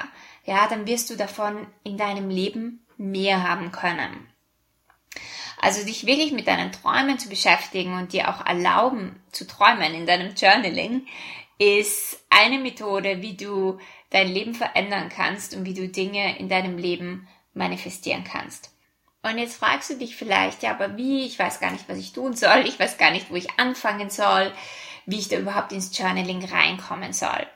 Ja, 0.45 0.67
dann 0.69 0.87
wirst 0.87 1.09
du 1.09 1.17
davon 1.17 1.67
in 1.85 1.97
deinem 1.97 2.29
Leben 2.29 2.85
mehr 2.99 3.49
haben 3.49 3.73
können. 3.73 4.29
Also 5.61 5.87
dich 5.87 6.07
wirklich 6.07 6.33
mit 6.33 6.49
deinen 6.49 6.73
Träumen 6.73 7.19
zu 7.19 7.29
beschäftigen 7.29 7.97
und 7.97 8.13
dir 8.13 8.29
auch 8.29 8.45
erlauben 8.45 9.23
zu 9.31 9.47
träumen 9.47 9.95
in 9.95 10.07
deinem 10.07 10.35
Journaling 10.35 11.07
ist 11.59 12.21
eine 12.29 12.59
Methode, 12.59 13.23
wie 13.23 13.37
du 13.37 13.79
dein 14.11 14.29
Leben 14.29 14.55
verändern 14.55 15.09
kannst 15.09 15.55
und 15.55 15.65
wie 15.65 15.75
du 15.75 15.89
Dinge 15.89 16.37
in 16.39 16.49
deinem 16.49 16.77
Leben 16.77 17.29
manifestieren 17.55 18.25
kannst. 18.25 18.71
Und 19.23 19.39
jetzt 19.39 19.57
fragst 19.57 19.91
du 19.91 19.95
dich 19.95 20.17
vielleicht, 20.17 20.63
ja, 20.63 20.71
aber 20.73 20.97
wie? 20.97 21.25
Ich 21.25 21.39
weiß 21.39 21.61
gar 21.61 21.71
nicht, 21.71 21.89
was 21.89 21.99
ich 21.99 22.13
tun 22.13 22.35
soll. 22.35 22.65
Ich 22.67 22.79
weiß 22.79 22.99
gar 22.99 23.13
nicht, 23.13 23.31
wo 23.31 23.37
ich 23.37 23.59
anfangen 23.59 24.11
soll, 24.11 24.53
wie 25.07 25.19
ich 25.19 25.29
da 25.29 25.37
überhaupt 25.39 25.73
ins 25.73 25.97
Journaling 25.97 26.45
reinkommen 26.45 27.13
soll. 27.13 27.47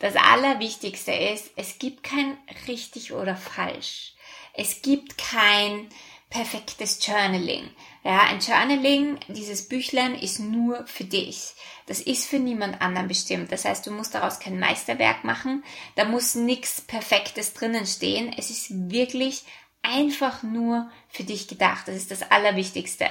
Das 0.00 0.16
Allerwichtigste 0.16 1.12
ist, 1.12 1.50
es 1.56 1.78
gibt 1.78 2.02
kein 2.02 2.36
richtig 2.68 3.12
oder 3.12 3.36
falsch. 3.36 4.12
Es 4.52 4.82
gibt 4.82 5.16
kein 5.18 5.88
perfektes 6.28 7.04
Journaling. 7.06 7.70
Ja, 8.06 8.20
ein 8.24 8.40
Journaling, 8.40 9.18
dieses 9.28 9.66
Büchlein 9.66 10.14
ist 10.14 10.38
nur 10.38 10.86
für 10.86 11.04
dich. 11.04 11.54
Das 11.86 12.00
ist 12.00 12.26
für 12.26 12.38
niemand 12.38 12.82
anderen 12.82 13.08
bestimmt. 13.08 13.50
Das 13.50 13.64
heißt, 13.64 13.86
du 13.86 13.90
musst 13.90 14.14
daraus 14.14 14.38
kein 14.40 14.58
Meisterwerk 14.58 15.24
machen. 15.24 15.64
Da 15.94 16.04
muss 16.04 16.34
nichts 16.34 16.82
Perfektes 16.82 17.54
drinnen 17.54 17.86
stehen. 17.86 18.30
Es 18.36 18.50
ist 18.50 18.90
wirklich 18.90 19.44
einfach 19.80 20.42
nur 20.42 20.90
für 21.08 21.24
dich 21.24 21.48
gedacht. 21.48 21.88
Das 21.88 21.96
ist 21.96 22.10
das 22.10 22.30
Allerwichtigste. 22.30 23.08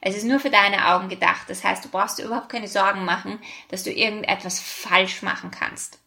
Es 0.00 0.16
ist 0.16 0.24
nur 0.24 0.38
für 0.38 0.50
deine 0.50 0.94
Augen 0.94 1.08
gedacht. 1.08 1.46
Das 1.48 1.64
heißt, 1.64 1.84
du 1.84 1.88
brauchst 1.88 2.18
dir 2.18 2.26
überhaupt 2.26 2.50
keine 2.50 2.68
Sorgen 2.68 3.04
machen, 3.04 3.40
dass 3.68 3.82
du 3.82 3.90
irgendetwas 3.90 4.60
falsch 4.60 5.22
machen 5.22 5.50
kannst. 5.50 5.98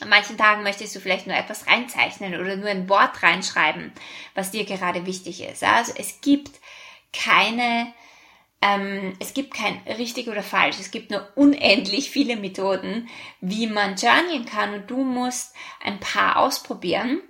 An 0.00 0.08
manchen 0.08 0.36
Tagen 0.36 0.62
möchtest 0.62 0.96
du 0.96 1.00
vielleicht 1.00 1.26
nur 1.26 1.36
etwas 1.36 1.66
reinzeichnen 1.66 2.34
oder 2.40 2.56
nur 2.56 2.68
ein 2.68 2.88
Wort 2.88 3.22
reinschreiben, 3.22 3.92
was 4.34 4.50
dir 4.50 4.64
gerade 4.64 5.06
wichtig 5.06 5.42
ist. 5.42 5.62
Also 5.62 5.92
es 5.96 6.20
gibt 6.20 6.50
keine, 7.14 7.92
ähm, 8.60 9.14
es 9.20 9.34
gibt 9.34 9.54
kein 9.54 9.78
richtig 9.98 10.28
oder 10.28 10.42
falsch. 10.42 10.78
Es 10.80 10.90
gibt 10.90 11.10
nur 11.10 11.26
unendlich 11.36 12.10
viele 12.10 12.36
Methoden, 12.36 13.08
wie 13.40 13.66
man 13.66 13.96
journalen 13.96 14.44
kann 14.44 14.74
und 14.74 14.90
du 14.90 15.04
musst 15.04 15.54
ein 15.82 16.00
paar 16.00 16.38
ausprobieren, 16.38 17.20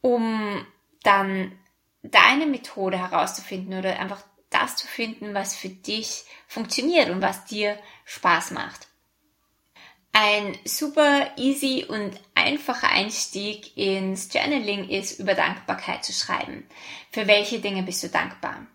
um 0.00 0.66
dann 1.02 1.52
deine 2.02 2.46
Methode 2.46 2.98
herauszufinden 2.98 3.78
oder 3.78 3.98
einfach 3.98 4.22
das 4.50 4.76
zu 4.76 4.86
finden, 4.86 5.34
was 5.34 5.54
für 5.54 5.68
dich 5.68 6.24
funktioniert 6.46 7.10
und 7.10 7.20
was 7.20 7.44
dir 7.44 7.78
Spaß 8.04 8.52
macht. 8.52 8.88
Ein 10.12 10.56
super 10.64 11.30
easy 11.36 11.84
und 11.86 12.18
einfacher 12.34 12.88
Einstieg 12.88 13.76
ins 13.76 14.32
Journaling 14.32 14.88
ist, 14.88 15.20
über 15.20 15.34
Dankbarkeit 15.34 16.04
zu 16.04 16.12
schreiben. 16.12 16.66
Für 17.10 17.26
welche 17.26 17.60
Dinge 17.60 17.82
bist 17.82 18.02
du 18.02 18.08
dankbar? 18.08 18.66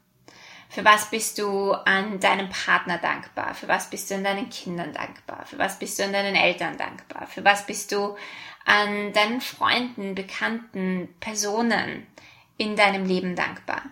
Für 0.74 0.84
was 0.84 1.12
bist 1.12 1.38
du 1.38 1.72
an 1.72 2.20
deinem 2.20 2.50
Partner 2.50 2.98
dankbar? 2.98 3.54
Für 3.54 3.68
was 3.68 3.92
bist 3.92 4.10
du 4.10 4.16
an 4.16 4.24
deinen 4.24 4.50
Kindern 4.50 4.92
dankbar? 4.92 5.46
Für 5.46 5.60
was 5.60 5.78
bist 5.78 6.00
du 6.00 6.04
an 6.04 6.14
deinen 6.14 6.36
Eltern 6.36 6.78
dankbar? 6.78 7.28
Für 7.28 7.46
was 7.46 7.68
bist 7.68 7.92
du 7.92 8.18
an 8.66 9.14
deinen 9.14 9.40
Freunden, 9.40 10.16
Bekannten, 10.16 11.14
Personen 11.20 12.08
in 12.58 12.76
deinem 12.76 13.06
Leben 13.06 13.36
dankbar? 13.36 13.84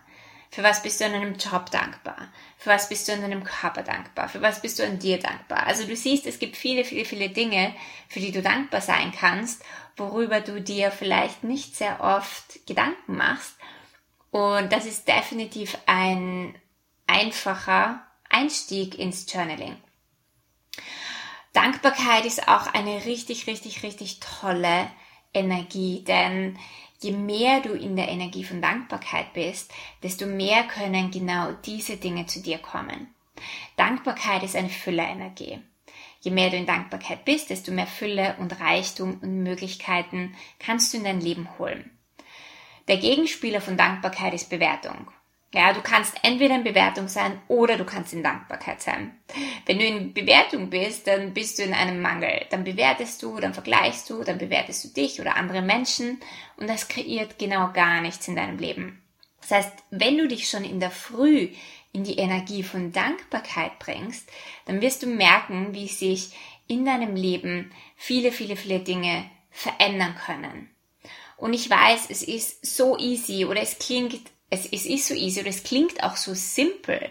Für 0.49 0.63
was 0.63 0.81
bist 0.81 0.99
du 0.99 1.05
an 1.05 1.11
deinem 1.11 1.35
Job 1.35 1.69
dankbar? 1.69 2.29
Für 2.57 2.71
was 2.71 2.89
bist 2.89 3.07
du 3.07 3.13
an 3.13 3.21
deinem 3.21 3.43
Körper 3.43 3.83
dankbar? 3.83 4.27
Für 4.27 4.41
was 4.41 4.63
bist 4.63 4.79
du 4.79 4.83
an 4.83 4.97
dir 4.97 5.19
dankbar? 5.19 5.67
Also 5.67 5.85
du 5.85 5.95
siehst, 5.95 6.25
es 6.25 6.39
gibt 6.39 6.57
viele, 6.57 6.83
viele, 6.83 7.05
viele 7.05 7.29
Dinge, 7.29 7.75
für 8.09 8.19
die 8.19 8.31
du 8.31 8.41
dankbar 8.41 8.81
sein 8.81 9.11
kannst, 9.11 9.63
worüber 9.97 10.41
du 10.41 10.59
dir 10.59 10.89
vielleicht 10.89 11.43
nicht 11.43 11.75
sehr 11.75 12.01
oft 12.01 12.65
Gedanken 12.65 13.17
machst. 13.17 13.55
Und 14.31 14.73
das 14.73 14.85
ist 14.85 15.07
definitiv 15.07 15.77
ein 15.85 16.55
einfacher 17.11 18.05
Einstieg 18.29 18.97
ins 18.97 19.31
Journaling. 19.31 19.75
Dankbarkeit 21.53 22.25
ist 22.25 22.47
auch 22.47 22.73
eine 22.73 23.05
richtig, 23.05 23.47
richtig, 23.47 23.83
richtig 23.83 24.21
tolle 24.21 24.89
Energie, 25.33 26.03
denn 26.05 26.57
je 27.01 27.11
mehr 27.11 27.59
du 27.59 27.73
in 27.73 27.97
der 27.97 28.07
Energie 28.07 28.45
von 28.45 28.61
Dankbarkeit 28.61 29.33
bist, 29.33 29.73
desto 30.01 30.25
mehr 30.25 30.63
können 30.63 31.11
genau 31.11 31.51
diese 31.65 31.97
Dinge 31.97 32.25
zu 32.27 32.41
dir 32.41 32.57
kommen. 32.57 33.13
Dankbarkeit 33.75 34.43
ist 34.43 34.55
eine 34.55 34.69
Füllerenergie. 34.69 35.59
Je 36.21 36.31
mehr 36.31 36.49
du 36.49 36.55
in 36.55 36.65
Dankbarkeit 36.65 37.25
bist, 37.25 37.49
desto 37.49 37.71
mehr 37.71 37.87
Fülle 37.87 38.35
und 38.39 38.59
Reichtum 38.61 39.19
und 39.21 39.43
Möglichkeiten 39.43 40.35
kannst 40.59 40.93
du 40.93 40.97
in 40.97 41.03
dein 41.03 41.19
Leben 41.19 41.49
holen. 41.57 41.97
Der 42.87 42.97
Gegenspieler 42.97 43.59
von 43.59 43.75
Dankbarkeit 43.75 44.33
ist 44.33 44.49
Bewertung. 44.49 45.11
Ja, 45.53 45.73
du 45.73 45.81
kannst 45.81 46.15
entweder 46.23 46.55
in 46.55 46.63
Bewertung 46.63 47.09
sein 47.09 47.41
oder 47.49 47.77
du 47.77 47.83
kannst 47.83 48.13
in 48.13 48.23
Dankbarkeit 48.23 48.81
sein. 48.81 49.19
Wenn 49.65 49.79
du 49.79 49.85
in 49.85 50.13
Bewertung 50.13 50.69
bist, 50.69 51.07
dann 51.07 51.33
bist 51.33 51.59
du 51.59 51.63
in 51.63 51.73
einem 51.73 52.01
Mangel. 52.01 52.45
Dann 52.49 52.63
bewertest 52.63 53.21
du, 53.21 53.37
dann 53.37 53.53
vergleichst 53.53 54.09
du, 54.09 54.23
dann 54.23 54.37
bewertest 54.37 54.85
du 54.85 54.87
dich 54.89 55.19
oder 55.19 55.35
andere 55.35 55.61
Menschen 55.61 56.21
und 56.55 56.69
das 56.69 56.87
kreiert 56.87 57.37
genau 57.37 57.71
gar 57.73 57.99
nichts 57.99 58.29
in 58.29 58.37
deinem 58.37 58.59
Leben. 58.59 59.01
Das 59.41 59.51
heißt, 59.51 59.73
wenn 59.89 60.17
du 60.17 60.27
dich 60.27 60.49
schon 60.49 60.63
in 60.63 60.79
der 60.79 60.91
Früh 60.91 61.49
in 61.91 62.05
die 62.05 62.17
Energie 62.17 62.63
von 62.63 62.93
Dankbarkeit 62.93 63.77
bringst, 63.79 64.29
dann 64.65 64.79
wirst 64.79 65.03
du 65.03 65.07
merken, 65.07 65.73
wie 65.73 65.89
sich 65.89 66.31
in 66.67 66.85
deinem 66.85 67.17
Leben 67.17 67.73
viele, 67.97 68.31
viele, 68.31 68.55
viele 68.55 68.79
Dinge 68.79 69.29
verändern 69.49 70.15
können. 70.25 70.69
Und 71.35 71.53
ich 71.53 71.69
weiß, 71.69 72.09
es 72.09 72.23
ist 72.23 72.65
so 72.65 72.97
easy 72.97 73.45
oder 73.45 73.61
es 73.61 73.77
klingt 73.77 74.21
es, 74.51 74.67
es 74.67 74.85
ist 74.85 75.07
so 75.07 75.15
easy 75.15 75.39
und 75.39 75.47
es 75.47 75.63
klingt 75.63 76.03
auch 76.03 76.15
so 76.15 76.35
simpel. 76.35 77.09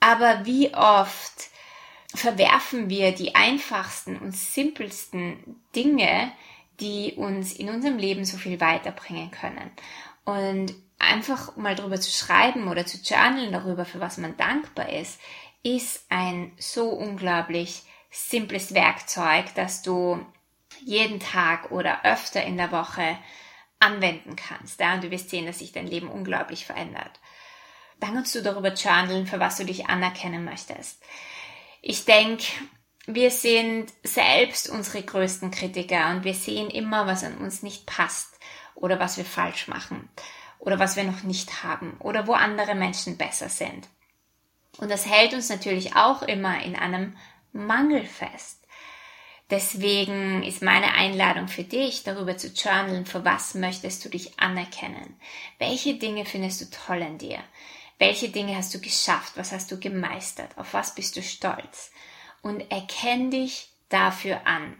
Aber 0.00 0.44
wie 0.44 0.74
oft 0.74 1.50
verwerfen 2.14 2.90
wir 2.90 3.12
die 3.12 3.36
einfachsten 3.36 4.18
und 4.18 4.36
simpelsten 4.36 5.60
Dinge, 5.76 6.32
die 6.80 7.12
uns 7.16 7.52
in 7.52 7.68
unserem 7.68 7.98
Leben 7.98 8.24
so 8.24 8.36
viel 8.36 8.60
weiterbringen 8.60 9.30
können. 9.30 9.70
Und 10.24 10.74
einfach 10.98 11.56
mal 11.56 11.74
darüber 11.74 12.00
zu 12.00 12.10
schreiben 12.10 12.68
oder 12.68 12.86
zu 12.86 12.98
journalen 12.98 13.52
darüber, 13.52 13.84
für 13.84 14.00
was 14.00 14.18
man 14.18 14.36
dankbar 14.36 14.90
ist, 14.90 15.20
ist 15.62 16.04
ein 16.08 16.52
so 16.58 16.88
unglaublich 16.88 17.82
simples 18.10 18.74
Werkzeug, 18.74 19.54
dass 19.54 19.82
du 19.82 20.24
jeden 20.80 21.20
Tag 21.20 21.70
oder 21.70 22.04
öfter 22.04 22.42
in 22.42 22.56
der 22.56 22.72
Woche 22.72 23.16
anwenden 23.82 24.36
kannst. 24.36 24.80
Ja? 24.80 24.94
Und 24.94 25.04
du 25.04 25.10
wirst 25.10 25.30
sehen, 25.30 25.46
dass 25.46 25.58
sich 25.58 25.72
dein 25.72 25.86
Leben 25.86 26.08
unglaublich 26.08 26.64
verändert. 26.64 27.20
Dann 28.00 28.14
kannst 28.14 28.34
du 28.34 28.42
darüber 28.42 28.72
journalen, 28.72 29.26
für 29.26 29.40
was 29.40 29.58
du 29.58 29.64
dich 29.64 29.86
anerkennen 29.86 30.44
möchtest. 30.44 31.02
Ich 31.82 32.04
denke, 32.04 32.44
wir 33.06 33.30
sind 33.30 33.92
selbst 34.02 34.68
unsere 34.68 35.02
größten 35.02 35.50
Kritiker 35.50 36.10
und 36.10 36.24
wir 36.24 36.34
sehen 36.34 36.70
immer, 36.70 37.06
was 37.06 37.24
an 37.24 37.38
uns 37.38 37.62
nicht 37.62 37.86
passt 37.86 38.38
oder 38.74 39.00
was 39.00 39.16
wir 39.16 39.24
falsch 39.24 39.68
machen 39.68 40.08
oder 40.58 40.78
was 40.78 40.96
wir 40.96 41.04
noch 41.04 41.22
nicht 41.24 41.64
haben 41.64 41.96
oder 41.98 42.26
wo 42.26 42.32
andere 42.32 42.74
Menschen 42.74 43.16
besser 43.16 43.48
sind. 43.48 43.88
Und 44.78 44.90
das 44.90 45.06
hält 45.06 45.34
uns 45.34 45.48
natürlich 45.48 45.96
auch 45.96 46.22
immer 46.22 46.62
in 46.62 46.76
einem 46.76 47.16
Mangel 47.52 48.04
fest. 48.06 48.61
Deswegen 49.52 50.42
ist 50.44 50.62
meine 50.62 50.94
Einladung 50.94 51.46
für 51.46 51.62
dich, 51.62 52.04
darüber 52.04 52.38
zu 52.38 52.48
journalen, 52.48 53.04
für 53.04 53.22
was 53.22 53.52
möchtest 53.52 54.02
du 54.02 54.08
dich 54.08 54.40
anerkennen? 54.40 55.14
Welche 55.58 55.92
Dinge 55.92 56.24
findest 56.24 56.62
du 56.62 56.70
toll 56.70 57.02
in 57.02 57.18
dir? 57.18 57.38
Welche 57.98 58.30
Dinge 58.30 58.56
hast 58.56 58.72
du 58.72 58.80
geschafft? 58.80 59.32
Was 59.36 59.52
hast 59.52 59.70
du 59.70 59.78
gemeistert? 59.78 60.56
Auf 60.56 60.72
was 60.72 60.94
bist 60.94 61.18
du 61.18 61.22
stolz? 61.22 61.90
Und 62.40 62.60
erkenn 62.70 63.30
dich 63.30 63.68
dafür 63.90 64.46
an. 64.46 64.74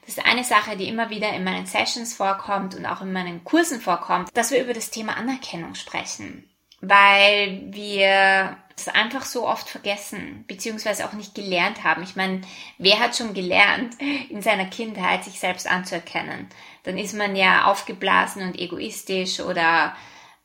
Das 0.00 0.18
ist 0.18 0.26
eine 0.26 0.42
Sache, 0.42 0.76
die 0.76 0.88
immer 0.88 1.10
wieder 1.10 1.32
in 1.32 1.44
meinen 1.44 1.66
Sessions 1.66 2.12
vorkommt 2.12 2.74
und 2.74 2.86
auch 2.86 3.02
in 3.02 3.12
meinen 3.12 3.44
Kursen 3.44 3.80
vorkommt, 3.80 4.36
dass 4.36 4.50
wir 4.50 4.60
über 4.60 4.74
das 4.74 4.90
Thema 4.90 5.16
Anerkennung 5.16 5.76
sprechen. 5.76 6.49
Weil 6.80 7.62
wir 7.72 8.56
es 8.76 8.88
einfach 8.88 9.24
so 9.24 9.46
oft 9.46 9.68
vergessen, 9.68 10.44
beziehungsweise 10.46 11.06
auch 11.06 11.12
nicht 11.12 11.34
gelernt 11.34 11.84
haben. 11.84 12.02
Ich 12.02 12.16
meine, 12.16 12.40
wer 12.78 12.98
hat 12.98 13.16
schon 13.16 13.34
gelernt, 13.34 13.96
in 14.28 14.42
seiner 14.42 14.66
Kindheit 14.66 15.24
sich 15.24 15.38
selbst 15.38 15.70
anzuerkennen? 15.70 16.48
Dann 16.84 16.96
ist 16.96 17.14
man 17.14 17.36
ja 17.36 17.64
aufgeblasen 17.66 18.42
und 18.42 18.58
egoistisch 18.58 19.40
oder 19.40 19.94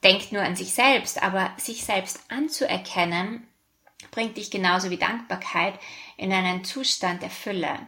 denkt 0.04 0.32
nur 0.32 0.42
an 0.42 0.56
sich 0.56 0.74
selbst, 0.74 1.24
aber 1.24 1.52
sich 1.58 1.84
selbst 1.86 2.20
anzuerkennen, 2.30 3.48
bringt 4.12 4.38
dich 4.38 4.52
genauso 4.52 4.90
wie 4.90 4.98
Dankbarkeit 4.98 5.80
in 6.18 6.32
einen 6.32 6.64
Zustand 6.64 7.22
der 7.22 7.30
Fülle 7.30 7.80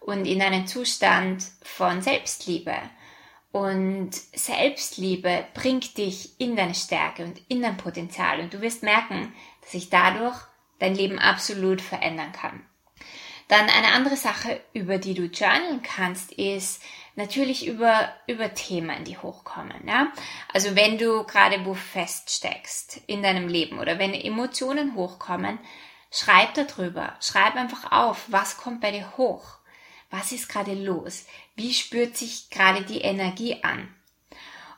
und 0.00 0.26
in 0.26 0.42
einen 0.42 0.66
Zustand 0.66 1.44
von 1.62 2.02
Selbstliebe. 2.02 2.76
Und 3.56 4.10
Selbstliebe 4.34 5.46
bringt 5.54 5.96
dich 5.96 6.38
in 6.38 6.56
deine 6.56 6.74
Stärke 6.74 7.24
und 7.24 7.40
in 7.48 7.62
dein 7.62 7.78
Potenzial. 7.78 8.40
Und 8.40 8.52
du 8.52 8.60
wirst 8.60 8.82
merken, 8.82 9.32
dass 9.62 9.72
sich 9.72 9.88
dadurch 9.88 10.36
dein 10.78 10.94
Leben 10.94 11.18
absolut 11.18 11.80
verändern 11.80 12.32
kann. 12.32 12.62
Dann 13.48 13.70
eine 13.70 13.92
andere 13.94 14.16
Sache, 14.16 14.60
über 14.74 14.98
die 14.98 15.14
du 15.14 15.22
journalen 15.22 15.80
kannst, 15.80 16.32
ist 16.32 16.82
natürlich 17.14 17.66
über, 17.66 18.10
über 18.26 18.52
Themen, 18.52 19.04
die 19.04 19.16
hochkommen. 19.16 19.88
Ja? 19.88 20.12
Also 20.52 20.76
wenn 20.76 20.98
du 20.98 21.24
gerade 21.24 21.64
wo 21.64 21.72
feststeckst 21.72 23.00
in 23.06 23.22
deinem 23.22 23.48
Leben 23.48 23.78
oder 23.78 23.98
wenn 23.98 24.12
Emotionen 24.12 24.96
hochkommen, 24.96 25.58
schreib 26.10 26.52
darüber. 26.52 27.14
Schreib 27.22 27.56
einfach 27.56 27.90
auf, 27.90 28.26
was 28.26 28.58
kommt 28.58 28.82
bei 28.82 28.90
dir 28.90 29.16
hoch. 29.16 29.56
Was 30.10 30.32
ist 30.32 30.48
gerade 30.48 30.74
los? 30.74 31.26
Wie 31.54 31.74
spürt 31.74 32.16
sich 32.16 32.50
gerade 32.50 32.82
die 32.82 33.00
Energie 33.00 33.62
an? 33.62 33.88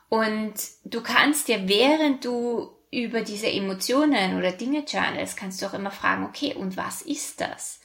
Und 0.09 0.55
du 0.85 1.01
kannst 1.01 1.47
dir, 1.47 1.67
während 1.67 2.25
du 2.25 2.71
über 2.91 3.21
diese 3.21 3.51
Emotionen 3.51 4.37
oder 4.37 4.51
Dinge 4.51 4.83
journalst, 4.87 5.37
kannst 5.37 5.61
du 5.61 5.67
auch 5.67 5.73
immer 5.73 5.91
fragen, 5.91 6.25
okay, 6.25 6.55
und 6.55 6.77
was 6.77 7.03
ist 7.03 7.41
das? 7.41 7.79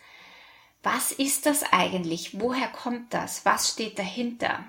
Was 0.83 1.13
ist 1.13 1.47
das 1.47 1.63
eigentlich? 1.73 2.41
Woher 2.41 2.69
kommt 2.69 3.13
das? 3.13 3.45
Was 3.45 3.71
steht 3.71 3.99
dahinter? 3.99 4.65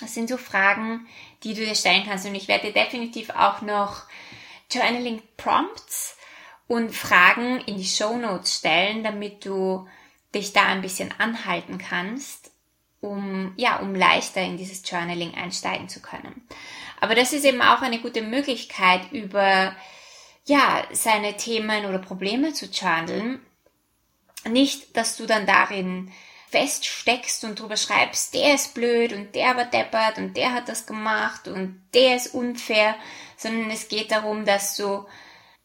Das 0.00 0.14
sind 0.14 0.28
so 0.28 0.36
Fragen, 0.36 1.06
die 1.42 1.54
du 1.54 1.64
dir 1.64 1.74
stellen 1.74 2.04
kannst. 2.04 2.26
Und 2.26 2.34
ich 2.34 2.48
werde 2.48 2.68
dir 2.68 2.72
definitiv 2.72 3.30
auch 3.30 3.62
noch 3.62 4.04
Journaling 4.70 5.22
Prompts 5.36 6.16
und 6.66 6.94
Fragen 6.94 7.60
in 7.60 7.76
die 7.76 7.84
Show 7.84 8.16
Notes 8.16 8.56
stellen, 8.56 9.04
damit 9.04 9.44
du 9.44 9.86
dich 10.34 10.52
da 10.52 10.64
ein 10.66 10.82
bisschen 10.82 11.12
anhalten 11.18 11.78
kannst, 11.78 12.50
um, 13.00 13.52
ja, 13.56 13.76
um 13.76 13.94
leichter 13.94 14.40
in 14.42 14.56
dieses 14.56 14.88
Journaling 14.88 15.34
einsteigen 15.34 15.88
zu 15.88 16.00
können. 16.00 16.46
Aber 17.00 17.14
das 17.14 17.32
ist 17.32 17.44
eben 17.44 17.62
auch 17.62 17.82
eine 17.82 18.00
gute 18.00 18.22
Möglichkeit, 18.22 19.12
über, 19.12 19.74
ja, 20.46 20.84
seine 20.92 21.36
Themen 21.36 21.86
oder 21.86 21.98
Probleme 21.98 22.52
zu 22.52 22.66
journalen. 22.66 23.40
Nicht, 24.46 24.96
dass 24.96 25.16
du 25.16 25.26
dann 25.26 25.46
darin 25.46 26.10
feststeckst 26.50 27.44
und 27.44 27.58
drüber 27.58 27.76
schreibst, 27.76 28.32
der 28.32 28.54
ist 28.54 28.74
blöd 28.74 29.12
und 29.12 29.34
der 29.34 29.56
war 29.56 29.64
deppert 29.64 30.18
und 30.18 30.36
der 30.36 30.52
hat 30.52 30.68
das 30.68 30.86
gemacht 30.86 31.48
und 31.48 31.82
der 31.94 32.16
ist 32.16 32.32
unfair, 32.32 32.94
sondern 33.36 33.70
es 33.70 33.88
geht 33.88 34.12
darum, 34.12 34.44
dass 34.44 34.76
du 34.76 35.04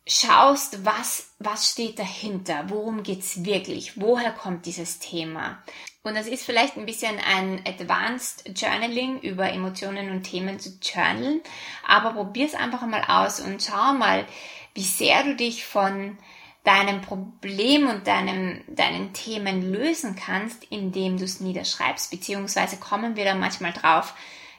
schaust, 0.10 0.84
was, 0.84 1.32
was 1.38 1.70
steht 1.70 2.00
dahinter, 2.00 2.66
worum 2.70 3.04
geht's 3.04 3.46
wirklich, 3.46 4.02
woher 4.02 4.32
kommt 4.32 4.66
dieses 4.66 5.00
Thema. 5.00 5.62
Und 6.02 6.16
das 6.16 6.28
ist 6.28 6.46
vielleicht 6.46 6.78
ein 6.78 6.86
bisschen 6.86 7.18
ein 7.20 7.62
Advanced 7.66 8.60
Journaling 8.60 9.20
über 9.20 9.52
Emotionen 9.52 10.10
und 10.10 10.24
Themen 10.24 10.60
zu 10.60 10.80
journalen, 10.82 11.42
aber 11.88 12.14
probier 12.14 12.48
es 12.48 12.56
einfach 12.56 12.82
mal 12.88 13.04
aus 13.08 13.40
und 13.40 13.62
schau 13.62 13.94
mal, 13.94 14.26
wie 14.74 14.82
sehr 14.82 15.24
du 15.24 15.36
dich 15.36 15.66
von 15.66 16.18
deinem 16.64 17.02
Problem 17.02 17.88
und 17.88 18.08
deinem, 18.08 18.64
deinen 18.68 19.14
Themen 19.14 19.72
lösen 19.72 20.16
kannst, 20.16 20.64
indem 20.66 21.18
du 21.18 21.26
es 21.26 21.40
niederschreibst, 21.40 22.10
beziehungsweise 22.12 22.78
kommen 22.78 23.16
wir 23.16 23.26
dann 23.26 23.40
manchmal 23.40 23.74
drauf, 23.74 24.14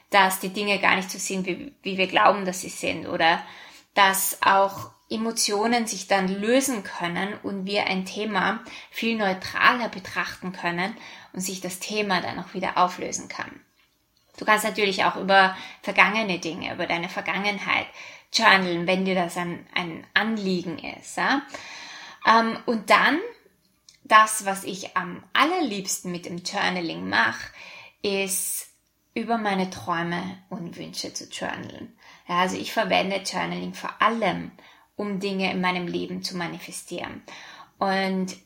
dass 0.09 0.39
die 0.39 0.49
Dinge 0.49 0.79
gar 0.79 0.95
nicht 0.95 1.11
so 1.11 1.17
sind, 1.17 1.45
wie, 1.45 1.73
wie 1.83 1.97
wir 1.97 2.07
glauben, 2.07 2.45
dass 2.45 2.61
sie 2.61 2.69
sind. 2.69 3.07
Oder 3.07 3.43
dass 3.93 4.37
auch 4.41 4.91
Emotionen 5.09 5.87
sich 5.87 6.07
dann 6.07 6.29
lösen 6.29 6.83
können 6.83 7.33
und 7.43 7.65
wir 7.65 7.87
ein 7.87 8.05
Thema 8.05 8.63
viel 8.89 9.17
neutraler 9.17 9.89
betrachten 9.89 10.53
können 10.53 10.95
und 11.33 11.41
sich 11.41 11.59
das 11.59 11.79
Thema 11.79 12.21
dann 12.21 12.39
auch 12.39 12.53
wieder 12.53 12.77
auflösen 12.77 13.27
kann. 13.27 13.51
Du 14.37 14.45
kannst 14.45 14.63
natürlich 14.63 15.03
auch 15.03 15.17
über 15.17 15.55
vergangene 15.81 16.39
Dinge, 16.39 16.73
über 16.73 16.87
deine 16.87 17.09
Vergangenheit 17.09 17.87
journalen, 18.33 18.87
wenn 18.87 19.03
dir 19.03 19.15
das 19.15 19.35
ein, 19.35 19.67
ein 19.75 20.07
Anliegen 20.13 20.79
ist. 20.79 21.17
Ja? 21.17 21.41
Ähm, 22.25 22.57
und 22.65 22.89
dann 22.89 23.19
das, 24.03 24.45
was 24.45 24.63
ich 24.63 24.95
am 24.95 25.23
allerliebsten 25.33 26.11
mit 26.11 26.25
dem 26.25 26.37
Journaling 26.37 27.07
mache, 27.07 27.51
ist 28.01 28.67
über 29.13 29.37
meine 29.37 29.69
Träume 29.69 30.37
und 30.49 30.77
Wünsche 30.77 31.13
zu 31.13 31.25
journalen. 31.25 31.97
Ja, 32.31 32.39
also 32.39 32.55
ich 32.55 32.71
verwende 32.71 33.17
Journaling 33.17 33.73
vor 33.73 33.93
allem, 33.99 34.51
um 34.95 35.19
Dinge 35.19 35.51
in 35.51 35.59
meinem 35.59 35.85
Leben 35.85 36.23
zu 36.23 36.37
manifestieren. 36.37 37.21
Und 37.77 38.37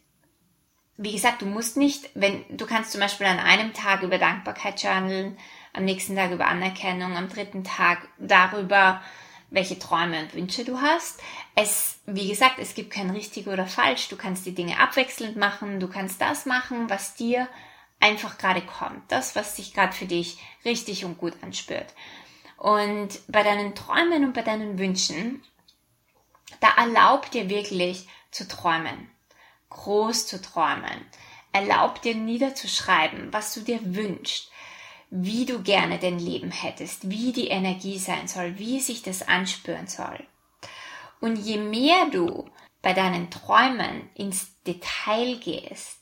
wie 0.97 1.11
gesagt, 1.11 1.43
du 1.43 1.45
musst 1.45 1.77
nicht, 1.77 2.09
wenn 2.15 2.43
du 2.49 2.65
kannst 2.65 2.93
zum 2.93 3.01
Beispiel 3.01 3.27
an 3.27 3.37
einem 3.37 3.73
Tag 3.73 4.01
über 4.01 4.17
Dankbarkeit 4.17 4.81
journalen, 4.81 5.37
am 5.71 5.85
nächsten 5.85 6.15
Tag 6.15 6.31
über 6.31 6.47
Anerkennung, 6.47 7.15
am 7.15 7.29
dritten 7.29 7.63
Tag 7.63 8.07
darüber, 8.17 9.03
welche 9.51 9.77
Träume 9.77 10.19
und 10.19 10.33
Wünsche 10.33 10.65
du 10.65 10.81
hast. 10.81 11.21
Es, 11.53 11.99
wie 12.07 12.27
gesagt, 12.27 12.57
es 12.57 12.73
gibt 12.73 12.91
kein 12.91 13.11
richtig 13.11 13.45
oder 13.45 13.67
falsch. 13.67 14.07
Du 14.07 14.15
kannst 14.15 14.47
die 14.47 14.55
Dinge 14.55 14.79
abwechselnd 14.79 15.37
machen. 15.37 15.79
Du 15.79 15.87
kannst 15.87 16.19
das 16.19 16.47
machen, 16.47 16.89
was 16.89 17.13
dir 17.13 17.47
einfach 17.99 18.39
gerade 18.39 18.63
kommt. 18.63 19.03
Das, 19.09 19.35
was 19.35 19.55
sich 19.55 19.75
gerade 19.75 19.93
für 19.93 20.07
dich 20.07 20.39
richtig 20.65 21.05
und 21.05 21.19
gut 21.19 21.33
anspürt. 21.43 21.93
Und 22.57 23.19
bei 23.27 23.43
deinen 23.43 23.75
Träumen 23.75 24.23
und 24.25 24.33
bei 24.33 24.41
deinen 24.41 24.79
Wünschen 24.79 25.43
da 26.59 26.69
erlaub 26.77 27.29
dir 27.31 27.49
wirklich 27.49 28.07
zu 28.31 28.47
träumen, 28.47 29.09
groß 29.69 30.27
zu 30.27 30.41
träumen. 30.41 31.05
Erlaub 31.51 32.01
dir 32.01 32.15
niederzuschreiben, 32.15 33.31
was 33.31 33.53
du 33.53 33.61
dir 33.61 33.79
wünschst, 33.95 34.51
wie 35.09 35.45
du 35.45 35.61
gerne 35.61 35.99
dein 35.99 36.19
Leben 36.19 36.51
hättest, 36.51 37.09
wie 37.09 37.31
die 37.31 37.47
Energie 37.47 37.97
sein 37.97 38.27
soll, 38.27 38.57
wie 38.57 38.79
sich 38.79 39.01
das 39.01 39.27
anspüren 39.27 39.87
soll. 39.87 40.25
Und 41.21 41.37
je 41.37 41.57
mehr 41.57 42.07
du 42.11 42.49
bei 42.81 42.93
deinen 42.93 43.29
Träumen 43.31 44.09
ins 44.15 44.61
Detail 44.63 45.37
gehst, 45.37 45.99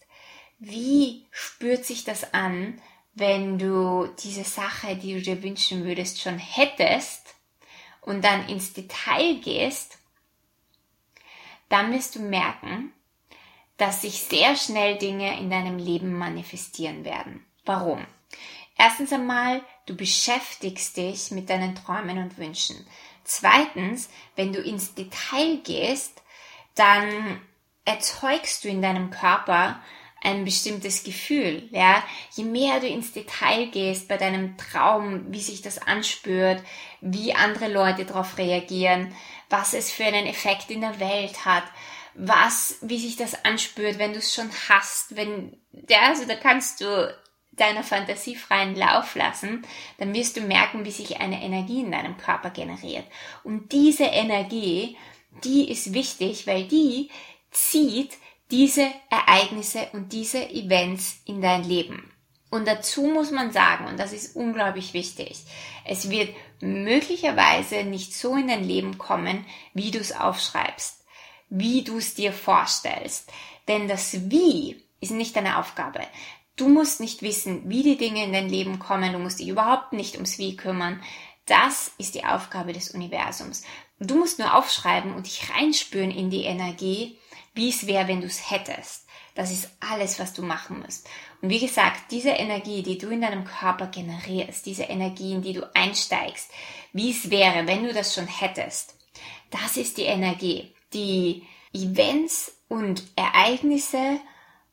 wie 0.60 1.28
spürt 1.32 1.86
sich 1.86 2.04
das 2.04 2.34
an, 2.34 2.82
wenn 3.16 3.60
du 3.60 4.08
diese 4.24 4.44
Sache, 4.44 4.96
die 4.96 5.14
du 5.14 5.22
dir 5.22 5.44
wünschen 5.44 5.86
würdest, 5.86 6.22
schon 6.22 6.38
hättest 6.38 7.36
und 8.02 8.24
dann 8.24 8.48
ins 8.50 8.74
Detail 8.74 9.36
gehst 9.36 9.98
dann 11.74 11.92
wirst 11.92 12.14
du 12.14 12.20
merken, 12.20 12.94
dass 13.78 14.04
sich 14.04 14.22
sehr 14.22 14.56
schnell 14.56 15.00
Dinge 15.00 15.40
in 15.40 15.50
deinem 15.50 15.80
Leben 15.80 16.16
manifestieren 16.16 17.04
werden. 17.04 17.44
Warum? 17.66 18.06
Erstens 18.78 19.12
einmal, 19.12 19.60
du 19.88 19.96
beschäftigst 19.96 20.96
dich 20.98 21.32
mit 21.32 21.50
deinen 21.50 21.74
Träumen 21.74 22.20
und 22.20 22.38
Wünschen. 22.38 22.86
Zweitens, 23.24 24.12
wenn 24.36 24.54
du 24.54 24.60
ins 24.60 24.94
Detail 24.94 25.58
gehst, 25.64 26.22
dann 26.76 27.42
erzeugst 27.86 28.64
du 28.64 28.68
in 28.68 28.84
deinem 28.84 29.10
Körper 29.10 29.82
ein 30.24 30.46
bestimmtes 30.46 31.04
Gefühl, 31.04 31.68
ja. 31.72 32.04
Je 32.36 32.46
mehr 32.46 32.80
du 32.80 32.88
ins 32.88 33.12
Detail 33.12 33.68
gehst 33.68 34.08
bei 34.08 34.18
deinem 34.18 34.58
Traum, 34.58 35.32
wie 35.32 35.42
sich 35.42 35.62
das 35.62 35.80
anspürt, 35.80 36.64
wie 37.02 37.36
andere 37.36 37.68
Leute 37.68 38.06
darauf 38.06 38.38
reagieren, 38.38 39.14
was 39.50 39.74
es 39.74 39.92
für 39.92 40.06
einen 40.06 40.26
Effekt 40.26 40.72
in 40.72 40.82
der 40.82 41.00
Welt 41.00 41.46
hat, 41.46 41.66
was, 42.16 42.78
wie 42.82 43.00
sich 43.00 43.18
das 43.18 43.44
anspürt, 43.44 44.00
wenn 44.00 44.14
du 44.14 44.20
es 44.20 44.34
schon 44.34 44.50
hast, 44.70 45.16
wenn, 45.16 45.58
ja, 45.90 46.08
also 46.08 46.26
da 46.26 46.36
kannst 46.36 46.82
du 46.82 47.14
deiner 47.52 47.84
Fantasie 47.84 48.36
freien 48.36 48.76
Lauf 48.76 49.16
lassen, 49.16 49.66
dann 49.98 50.14
wirst 50.14 50.38
du 50.38 50.42
merken, 50.42 50.86
wie 50.86 50.92
sich 50.92 51.20
eine 51.20 51.44
Energie 51.44 51.82
in 51.82 51.92
deinem 51.92 52.18
Körper 52.18 52.50
generiert. 52.50 53.06
Und 53.44 53.72
diese 53.72 54.06
Energie, 54.06 54.98
die 55.44 55.70
ist 55.70 55.94
wichtig, 55.94 56.48
weil 56.48 56.64
die 56.64 57.10
zieht 57.52 58.18
diese 58.54 58.88
Ereignisse 59.10 59.88
und 59.94 60.14
diese 60.14 60.48
Events 60.52 61.22
in 61.26 61.42
dein 61.42 61.64
Leben. 61.64 62.12
Und 62.52 62.68
dazu 62.68 63.08
muss 63.08 63.32
man 63.32 63.52
sagen, 63.52 63.88
und 63.88 64.00
das 64.00 64.14
ist 64.14 64.36
unglaublich 64.36 64.94
wichtig, 64.94 65.44
es 65.86 66.12
wird 66.12 66.30
möglicherweise 66.62 67.84
nicht 67.84 68.14
so 68.14 68.36
in 68.36 68.48
dein 68.48 68.64
Leben 68.64 69.00
kommen, 69.00 69.44
wie 69.74 69.90
du 69.90 69.98
es 69.98 70.16
aufschreibst, 70.16 71.04
wie 71.50 71.84
du 71.84 71.98
es 71.98 72.14
dir 72.14 72.32
vorstellst. 72.32 73.32
Denn 73.68 73.88
das 73.88 74.30
Wie 74.30 74.86
ist 75.02 75.14
nicht 75.14 75.36
deine 75.36 75.58
Aufgabe. 75.58 76.02
Du 76.56 76.70
musst 76.70 77.00
nicht 77.00 77.24
wissen, 77.24 77.68
wie 77.72 77.82
die 77.82 77.98
Dinge 77.98 78.24
in 78.24 78.34
dein 78.34 78.50
Leben 78.50 78.78
kommen, 78.78 79.14
du 79.14 79.18
musst 79.18 79.40
dich 79.40 79.48
überhaupt 79.48 79.94
nicht 79.94 80.14
ums 80.14 80.38
Wie 80.38 80.56
kümmern. 80.56 81.02
Das 81.48 81.92
ist 81.98 82.14
die 82.14 82.24
Aufgabe 82.24 82.72
des 82.72 82.92
Universums. 82.92 83.64
Du 84.00 84.14
musst 84.14 84.38
nur 84.38 84.54
aufschreiben 84.54 85.16
und 85.16 85.26
dich 85.26 85.50
reinspüren 85.50 86.12
in 86.12 86.30
die 86.30 86.44
Energie, 86.44 87.18
wie 87.54 87.70
es 87.70 87.88
wäre, 87.88 88.08
wenn 88.08 88.22
du 88.22 88.28
es 88.28 88.50
hättest. 88.50 89.08
Das 89.36 89.52
ist 89.52 89.70
alles, 89.80 90.20
was 90.20 90.34
du 90.34 90.44
machen 90.44 90.82
musst. 90.82 91.08
Und 91.42 91.50
wie 91.50 91.60
gesagt, 91.60 92.12
diese 92.12 92.30
Energie, 92.30 92.84
die 92.84 92.98
du 92.98 93.10
in 93.10 93.22
deinem 93.22 93.46
Körper 93.46 93.88
generierst, 93.88 94.66
diese 94.66 94.84
Energie, 94.84 95.34
in 95.34 95.42
die 95.42 95.54
du 95.54 95.70
einsteigst, 95.76 96.52
wie 96.94 97.12
es 97.12 97.30
wäre, 97.32 97.66
wenn 97.68 97.84
du 97.84 97.94
das 97.94 98.14
schon 98.14 98.28
hättest, 98.28 98.96
das 99.50 99.78
ist 99.78 99.98
die 99.98 100.04
Energie, 100.04 100.74
die 100.94 101.44
Events 101.74 102.56
und 102.68 103.04
Ereignisse 103.16 104.20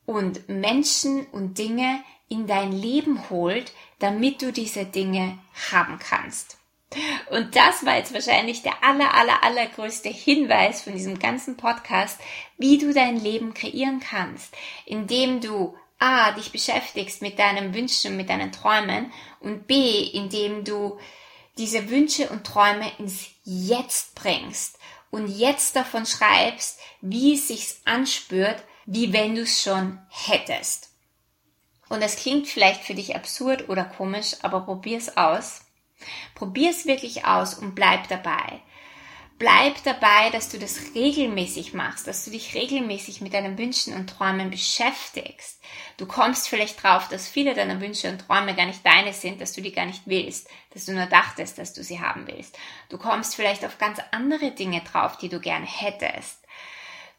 und 0.05 0.47
Menschen 0.49 1.25
und 1.27 1.57
Dinge 1.57 2.03
in 2.29 2.47
dein 2.47 2.71
Leben 2.71 3.29
holt, 3.29 3.73
damit 3.99 4.41
du 4.41 4.51
diese 4.51 4.85
Dinge 4.85 5.37
haben 5.71 5.99
kannst. 5.99 6.60
Und 7.29 7.55
das 7.55 7.85
war 7.85 7.97
jetzt 7.97 8.13
wahrscheinlich 8.13 8.63
der 8.63 8.83
aller, 8.83 9.13
aller, 9.13 9.43
allergrößte 9.43 10.09
Hinweis 10.09 10.81
von 10.81 10.93
diesem 10.93 11.19
ganzen 11.19 11.55
Podcast, 11.55 12.19
wie 12.57 12.77
du 12.77 12.93
dein 12.93 13.17
Leben 13.17 13.53
kreieren 13.53 13.99
kannst, 13.99 14.53
indem 14.85 15.39
du 15.39 15.75
A, 15.99 16.31
dich 16.31 16.51
beschäftigst 16.51 17.21
mit 17.21 17.39
deinen 17.39 17.73
Wünschen, 17.73 18.17
mit 18.17 18.29
deinen 18.29 18.51
Träumen 18.51 19.13
und 19.39 19.67
B, 19.67 20.01
indem 20.01 20.63
du 20.63 20.99
diese 21.57 21.89
Wünsche 21.89 22.27
und 22.29 22.43
Träume 22.45 22.91
ins 22.97 23.27
Jetzt 23.43 24.15
bringst 24.15 24.79
und 25.11 25.27
jetzt 25.27 25.75
davon 25.75 26.05
schreibst, 26.05 26.79
wie 27.01 27.35
es 27.35 27.47
sich 27.47 27.75
anspürt, 27.85 28.63
wie 28.85 29.13
wenn 29.13 29.35
du 29.35 29.41
es 29.41 29.61
schon 29.61 29.99
hättest. 30.09 30.89
Und 31.89 32.01
das 32.01 32.15
klingt 32.15 32.47
vielleicht 32.47 32.83
für 32.83 32.95
dich 32.95 33.15
absurd 33.15 33.69
oder 33.69 33.83
komisch, 33.83 34.37
aber 34.41 34.61
probier 34.61 34.97
es 34.97 35.17
aus. 35.17 35.60
Probier 36.35 36.71
es 36.71 36.85
wirklich 36.85 37.25
aus 37.25 37.53
und 37.53 37.75
bleib 37.75 38.07
dabei. 38.07 38.61
Bleib 39.41 39.81
dabei, 39.85 40.29
dass 40.31 40.49
du 40.49 40.59
das 40.59 40.93
regelmäßig 40.93 41.73
machst, 41.73 42.05
dass 42.05 42.25
du 42.25 42.29
dich 42.29 42.53
regelmäßig 42.53 43.21
mit 43.21 43.33
deinen 43.33 43.57
Wünschen 43.57 43.95
und 43.95 44.07
Träumen 44.07 44.51
beschäftigst. 44.51 45.59
Du 45.97 46.05
kommst 46.05 46.47
vielleicht 46.47 46.83
drauf, 46.83 47.07
dass 47.07 47.27
viele 47.27 47.55
deiner 47.55 47.81
Wünsche 47.81 48.11
und 48.11 48.19
Träume 48.19 48.53
gar 48.53 48.67
nicht 48.67 48.85
deine 48.85 49.13
sind, 49.13 49.41
dass 49.41 49.53
du 49.53 49.61
die 49.61 49.71
gar 49.71 49.87
nicht 49.87 50.03
willst, 50.05 50.47
dass 50.75 50.85
du 50.85 50.93
nur 50.93 51.07
dachtest, 51.07 51.57
dass 51.57 51.73
du 51.73 51.83
sie 51.83 51.99
haben 51.99 52.27
willst. 52.27 52.55
Du 52.89 52.99
kommst 52.99 53.35
vielleicht 53.35 53.65
auf 53.65 53.79
ganz 53.79 53.97
andere 54.11 54.51
Dinge 54.51 54.81
drauf, 54.81 55.17
die 55.17 55.29
du 55.29 55.39
gerne 55.39 55.65
hättest. 55.65 56.37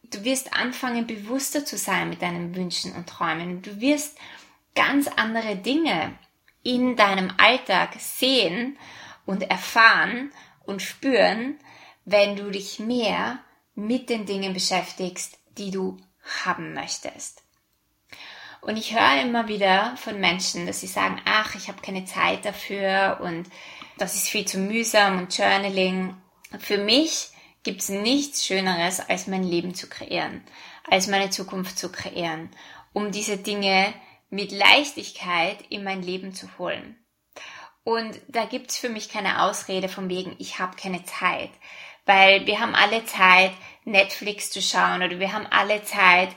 Du 0.04 0.22
wirst 0.22 0.52
anfangen, 0.52 1.08
bewusster 1.08 1.64
zu 1.64 1.76
sein 1.76 2.08
mit 2.08 2.22
deinen 2.22 2.54
Wünschen 2.54 2.92
und 2.92 3.08
Träumen. 3.08 3.62
Du 3.62 3.80
wirst 3.80 4.16
ganz 4.76 5.08
andere 5.08 5.56
Dinge 5.56 6.16
in 6.62 6.96
deinem 6.96 7.32
Alltag 7.38 7.94
sehen 7.98 8.78
und 9.26 9.42
erfahren 9.42 10.30
und 10.64 10.82
spüren, 10.82 11.58
wenn 12.04 12.36
du 12.36 12.50
dich 12.50 12.78
mehr 12.78 13.38
mit 13.74 14.10
den 14.10 14.26
Dingen 14.26 14.52
beschäftigst, 14.52 15.38
die 15.58 15.70
du 15.70 15.98
haben 16.44 16.74
möchtest. 16.74 17.42
Und 18.60 18.76
ich 18.76 18.94
höre 18.94 19.22
immer 19.22 19.48
wieder 19.48 19.96
von 19.96 20.20
Menschen, 20.20 20.66
dass 20.66 20.80
sie 20.80 20.86
sagen, 20.86 21.20
ach, 21.24 21.56
ich 21.56 21.66
habe 21.66 21.82
keine 21.82 22.04
Zeit 22.04 22.44
dafür 22.44 23.18
und 23.20 23.48
das 23.98 24.14
ist 24.14 24.28
viel 24.28 24.44
zu 24.44 24.58
mühsam 24.58 25.18
und 25.18 25.36
Journaling. 25.36 26.16
Für 26.60 26.78
mich 26.78 27.30
gibt 27.64 27.80
es 27.80 27.88
nichts 27.88 28.46
Schöneres, 28.46 29.00
als 29.00 29.26
mein 29.26 29.42
Leben 29.42 29.74
zu 29.74 29.88
kreieren, 29.88 30.42
als 30.88 31.08
meine 31.08 31.30
Zukunft 31.30 31.76
zu 31.76 31.90
kreieren, 31.90 32.50
um 32.92 33.10
diese 33.10 33.36
Dinge 33.36 33.92
mit 34.32 34.50
Leichtigkeit 34.50 35.58
in 35.68 35.84
mein 35.84 36.02
Leben 36.02 36.34
zu 36.34 36.48
holen. 36.58 36.96
Und 37.84 38.18
da 38.28 38.46
gibt's 38.46 38.78
für 38.78 38.88
mich 38.88 39.10
keine 39.10 39.42
Ausrede 39.42 39.88
von 39.88 40.08
wegen, 40.08 40.34
ich 40.38 40.58
habe 40.58 40.76
keine 40.76 41.04
Zeit. 41.04 41.50
Weil 42.06 42.46
wir 42.46 42.58
haben 42.58 42.74
alle 42.74 43.04
Zeit, 43.04 43.52
Netflix 43.84 44.50
zu 44.50 44.62
schauen 44.62 45.02
oder 45.02 45.20
wir 45.20 45.32
haben 45.32 45.46
alle 45.50 45.82
Zeit, 45.84 46.30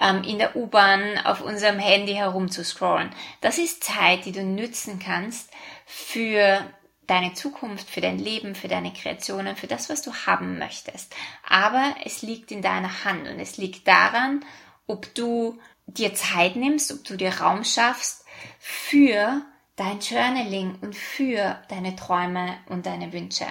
ähm, 0.00 0.24
in 0.24 0.38
der 0.38 0.56
U-Bahn 0.56 1.18
auf 1.18 1.42
unserem 1.42 1.78
Handy 1.78 2.14
herumzuscrollen. 2.14 3.10
Das 3.42 3.58
ist 3.58 3.84
Zeit, 3.84 4.24
die 4.24 4.32
du 4.32 4.42
nützen 4.42 4.98
kannst 4.98 5.50
für 5.84 6.64
deine 7.06 7.34
Zukunft, 7.34 7.90
für 7.90 8.00
dein 8.00 8.18
Leben, 8.18 8.54
für 8.54 8.68
deine 8.68 8.94
Kreationen, 8.94 9.56
für 9.56 9.66
das, 9.66 9.90
was 9.90 10.00
du 10.00 10.14
haben 10.14 10.58
möchtest. 10.58 11.14
Aber 11.46 11.94
es 12.04 12.22
liegt 12.22 12.50
in 12.50 12.62
deiner 12.62 13.04
Hand 13.04 13.28
und 13.28 13.38
es 13.38 13.58
liegt 13.58 13.86
daran, 13.86 14.42
ob 14.86 15.14
du 15.14 15.60
dir 15.86 16.14
Zeit 16.14 16.56
nimmst, 16.56 16.92
ob 16.92 17.04
du 17.04 17.16
dir 17.16 17.40
Raum 17.40 17.64
schaffst 17.64 18.24
für 18.58 19.42
dein 19.76 20.00
Journaling 20.00 20.76
und 20.80 20.94
für 20.94 21.62
deine 21.68 21.96
Träume 21.96 22.58
und 22.68 22.86
deine 22.86 23.12
Wünsche. 23.12 23.46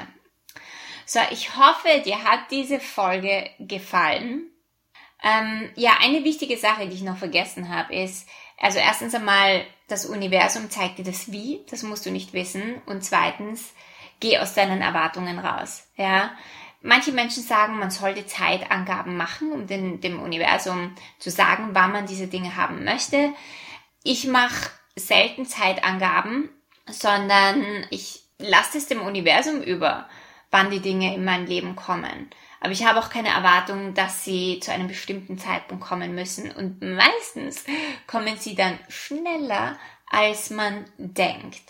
So, 1.06 1.20
ich 1.32 1.58
hoffe, 1.58 2.02
dir 2.06 2.24
hat 2.24 2.52
diese 2.52 2.80
Folge 2.80 3.50
gefallen. 3.60 4.50
Ähm, 5.24 5.70
ja, 5.76 5.98
eine 6.00 6.24
wichtige 6.24 6.58
Sache, 6.58 6.88
die 6.88 6.96
ich 6.96 7.02
noch 7.02 7.18
vergessen 7.18 7.70
habe, 7.70 7.94
ist, 7.94 8.28
also 8.58 8.80
erstens 8.80 9.14
einmal, 9.14 9.66
das 9.88 10.06
Universum 10.06 10.70
zeigt 10.70 11.00
dir 11.00 11.04
das 11.04 11.32
Wie, 11.32 11.66
das 11.70 11.84
musst 11.84 12.06
du 12.06 12.12
nicht 12.12 12.34
wissen. 12.34 12.82
Und 12.86 13.04
zweitens, 13.04 13.74
geh 14.20 14.38
aus 14.38 14.54
deinen 14.54 14.82
Erwartungen 14.82 15.40
raus. 15.40 15.88
Ja, 15.98 16.32
manche 16.82 17.12
Menschen 17.12 17.44
sagen, 17.44 17.80
man 17.80 17.92
sollte 17.92 18.26
Zeitangaben 18.26 19.16
machen, 19.16 19.52
um 19.52 19.68
den, 19.68 20.02
dem 20.02 20.22
Universum 20.22 20.96
zu 21.20 21.30
sagen, 21.30 21.70
wann 21.74 21.92
man 21.92 22.08
diese 22.08 22.28
Dinge 22.28 22.56
haben 22.56 22.84
möchte. 22.84 23.34
Ich 24.04 24.28
mache 24.28 24.70
selten 24.96 25.46
Zeitangaben, 25.46 26.50
sondern 26.88 27.86
ich 27.90 28.24
lasse 28.38 28.78
es 28.78 28.88
dem 28.88 29.02
Universum 29.02 29.62
über, 29.62 30.10
wann 30.50 30.72
die 30.72 30.80
Dinge 30.80 31.14
in 31.16 31.24
mein 31.24 31.46
Leben 31.46 31.76
kommen. 31.76 32.30
Aber 32.60 32.72
ich 32.72 32.86
habe 32.86 33.00
auch 33.00 33.10
keine 33.10 33.30
Erwartung, 33.30 33.94
dass 33.96 34.24
sie 34.24 34.60
zu 34.60 34.72
einem 34.72 34.88
bestimmten 34.88 35.40
Zeitpunkt 35.40 35.84
kommen 35.84 36.14
müssen. 36.14 36.52
Und 36.52 36.82
meistens 36.82 37.66
kommen 38.06 38.38
sie 38.38 38.54
dann 38.54 38.78
schneller, 38.88 39.78
als 40.08 40.52
man 40.52 40.86
denkt. 40.98 41.62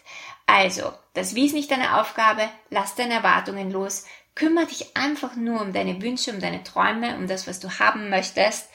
Also, 0.47 0.91
das 1.13 1.33
Wie 1.33 1.45
ist 1.45 1.53
nicht 1.53 1.71
deine 1.71 2.01
Aufgabe, 2.01 2.49
lass 2.69 2.95
deine 2.95 3.13
Erwartungen 3.13 3.71
los, 3.71 4.05
kümmere 4.35 4.67
dich 4.67 4.95
einfach 4.95 5.35
nur 5.35 5.61
um 5.61 5.73
deine 5.73 6.01
Wünsche, 6.01 6.31
um 6.31 6.39
deine 6.39 6.63
Träume, 6.63 7.15
um 7.17 7.27
das, 7.27 7.47
was 7.47 7.59
du 7.59 7.79
haben 7.79 8.09
möchtest 8.09 8.69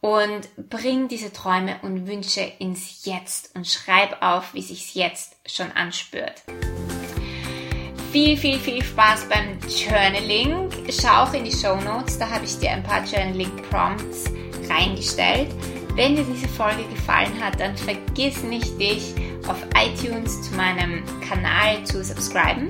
und 0.00 0.48
bring 0.56 1.08
diese 1.08 1.32
Träume 1.32 1.76
und 1.82 2.06
Wünsche 2.06 2.40
ins 2.58 3.04
Jetzt 3.04 3.54
und 3.54 3.66
schreib 3.66 4.22
auf, 4.22 4.54
wie 4.54 4.62
sich's 4.62 4.94
jetzt 4.94 5.36
schon 5.46 5.70
anspürt 5.72 6.42
viel, 8.10 8.36
viel, 8.36 8.58
viel 8.58 8.82
Spaß 8.82 9.28
beim 9.28 9.58
Journaling. 9.68 10.68
Schau 10.90 11.22
auch 11.22 11.32
in 11.32 11.44
die 11.44 11.52
Show 11.52 11.76
Notes, 11.76 12.18
da 12.18 12.28
habe 12.28 12.44
ich 12.44 12.58
dir 12.58 12.72
ein 12.72 12.82
paar 12.82 13.04
Journaling 13.04 13.50
Prompts 13.70 14.24
reingestellt. 14.68 15.48
Wenn 15.94 16.16
dir 16.16 16.24
diese 16.24 16.48
Folge 16.48 16.82
gefallen 16.92 17.32
hat, 17.40 17.60
dann 17.60 17.76
vergiss 17.76 18.42
nicht, 18.42 18.80
dich 18.80 19.14
auf 19.46 19.58
iTunes 19.76 20.42
zu 20.42 20.54
meinem 20.54 21.04
Kanal 21.20 21.84
zu 21.84 22.02
subscriben 22.02 22.68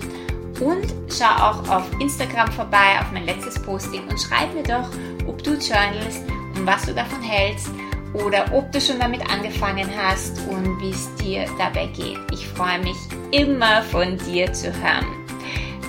und 0.61 0.94
schau 1.09 1.25
auch 1.25 1.68
auf 1.68 1.90
Instagram 2.01 2.51
vorbei, 2.53 2.99
auf 3.01 3.11
mein 3.12 3.25
letztes 3.25 3.61
Posting 3.61 4.07
und 4.09 4.20
schreib 4.20 4.55
mir 4.55 4.62
doch, 4.62 4.88
ob 5.27 5.42
du 5.42 5.53
journalst 5.53 6.23
und 6.57 6.66
was 6.66 6.87
du 6.87 6.94
davon 6.94 7.23
hältst 7.23 7.70
oder 8.12 8.44
ob 8.53 8.70
du 8.73 8.81
schon 8.81 8.99
damit 8.99 9.23
angefangen 9.31 9.88
hast 9.96 10.40
und 10.49 10.81
wie 10.81 10.90
es 10.90 11.14
dir 11.16 11.46
dabei 11.59 11.87
geht. 11.87 12.18
Ich 12.33 12.46
freue 12.49 12.79
mich 12.81 12.96
immer 13.31 13.83
von 13.83 14.18
dir 14.18 14.53
zu 14.53 14.73
hören. 14.73 15.07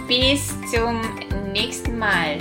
Bis 0.08 0.54
zum 0.72 1.02
nächsten 1.52 1.98
Mal. 1.98 2.38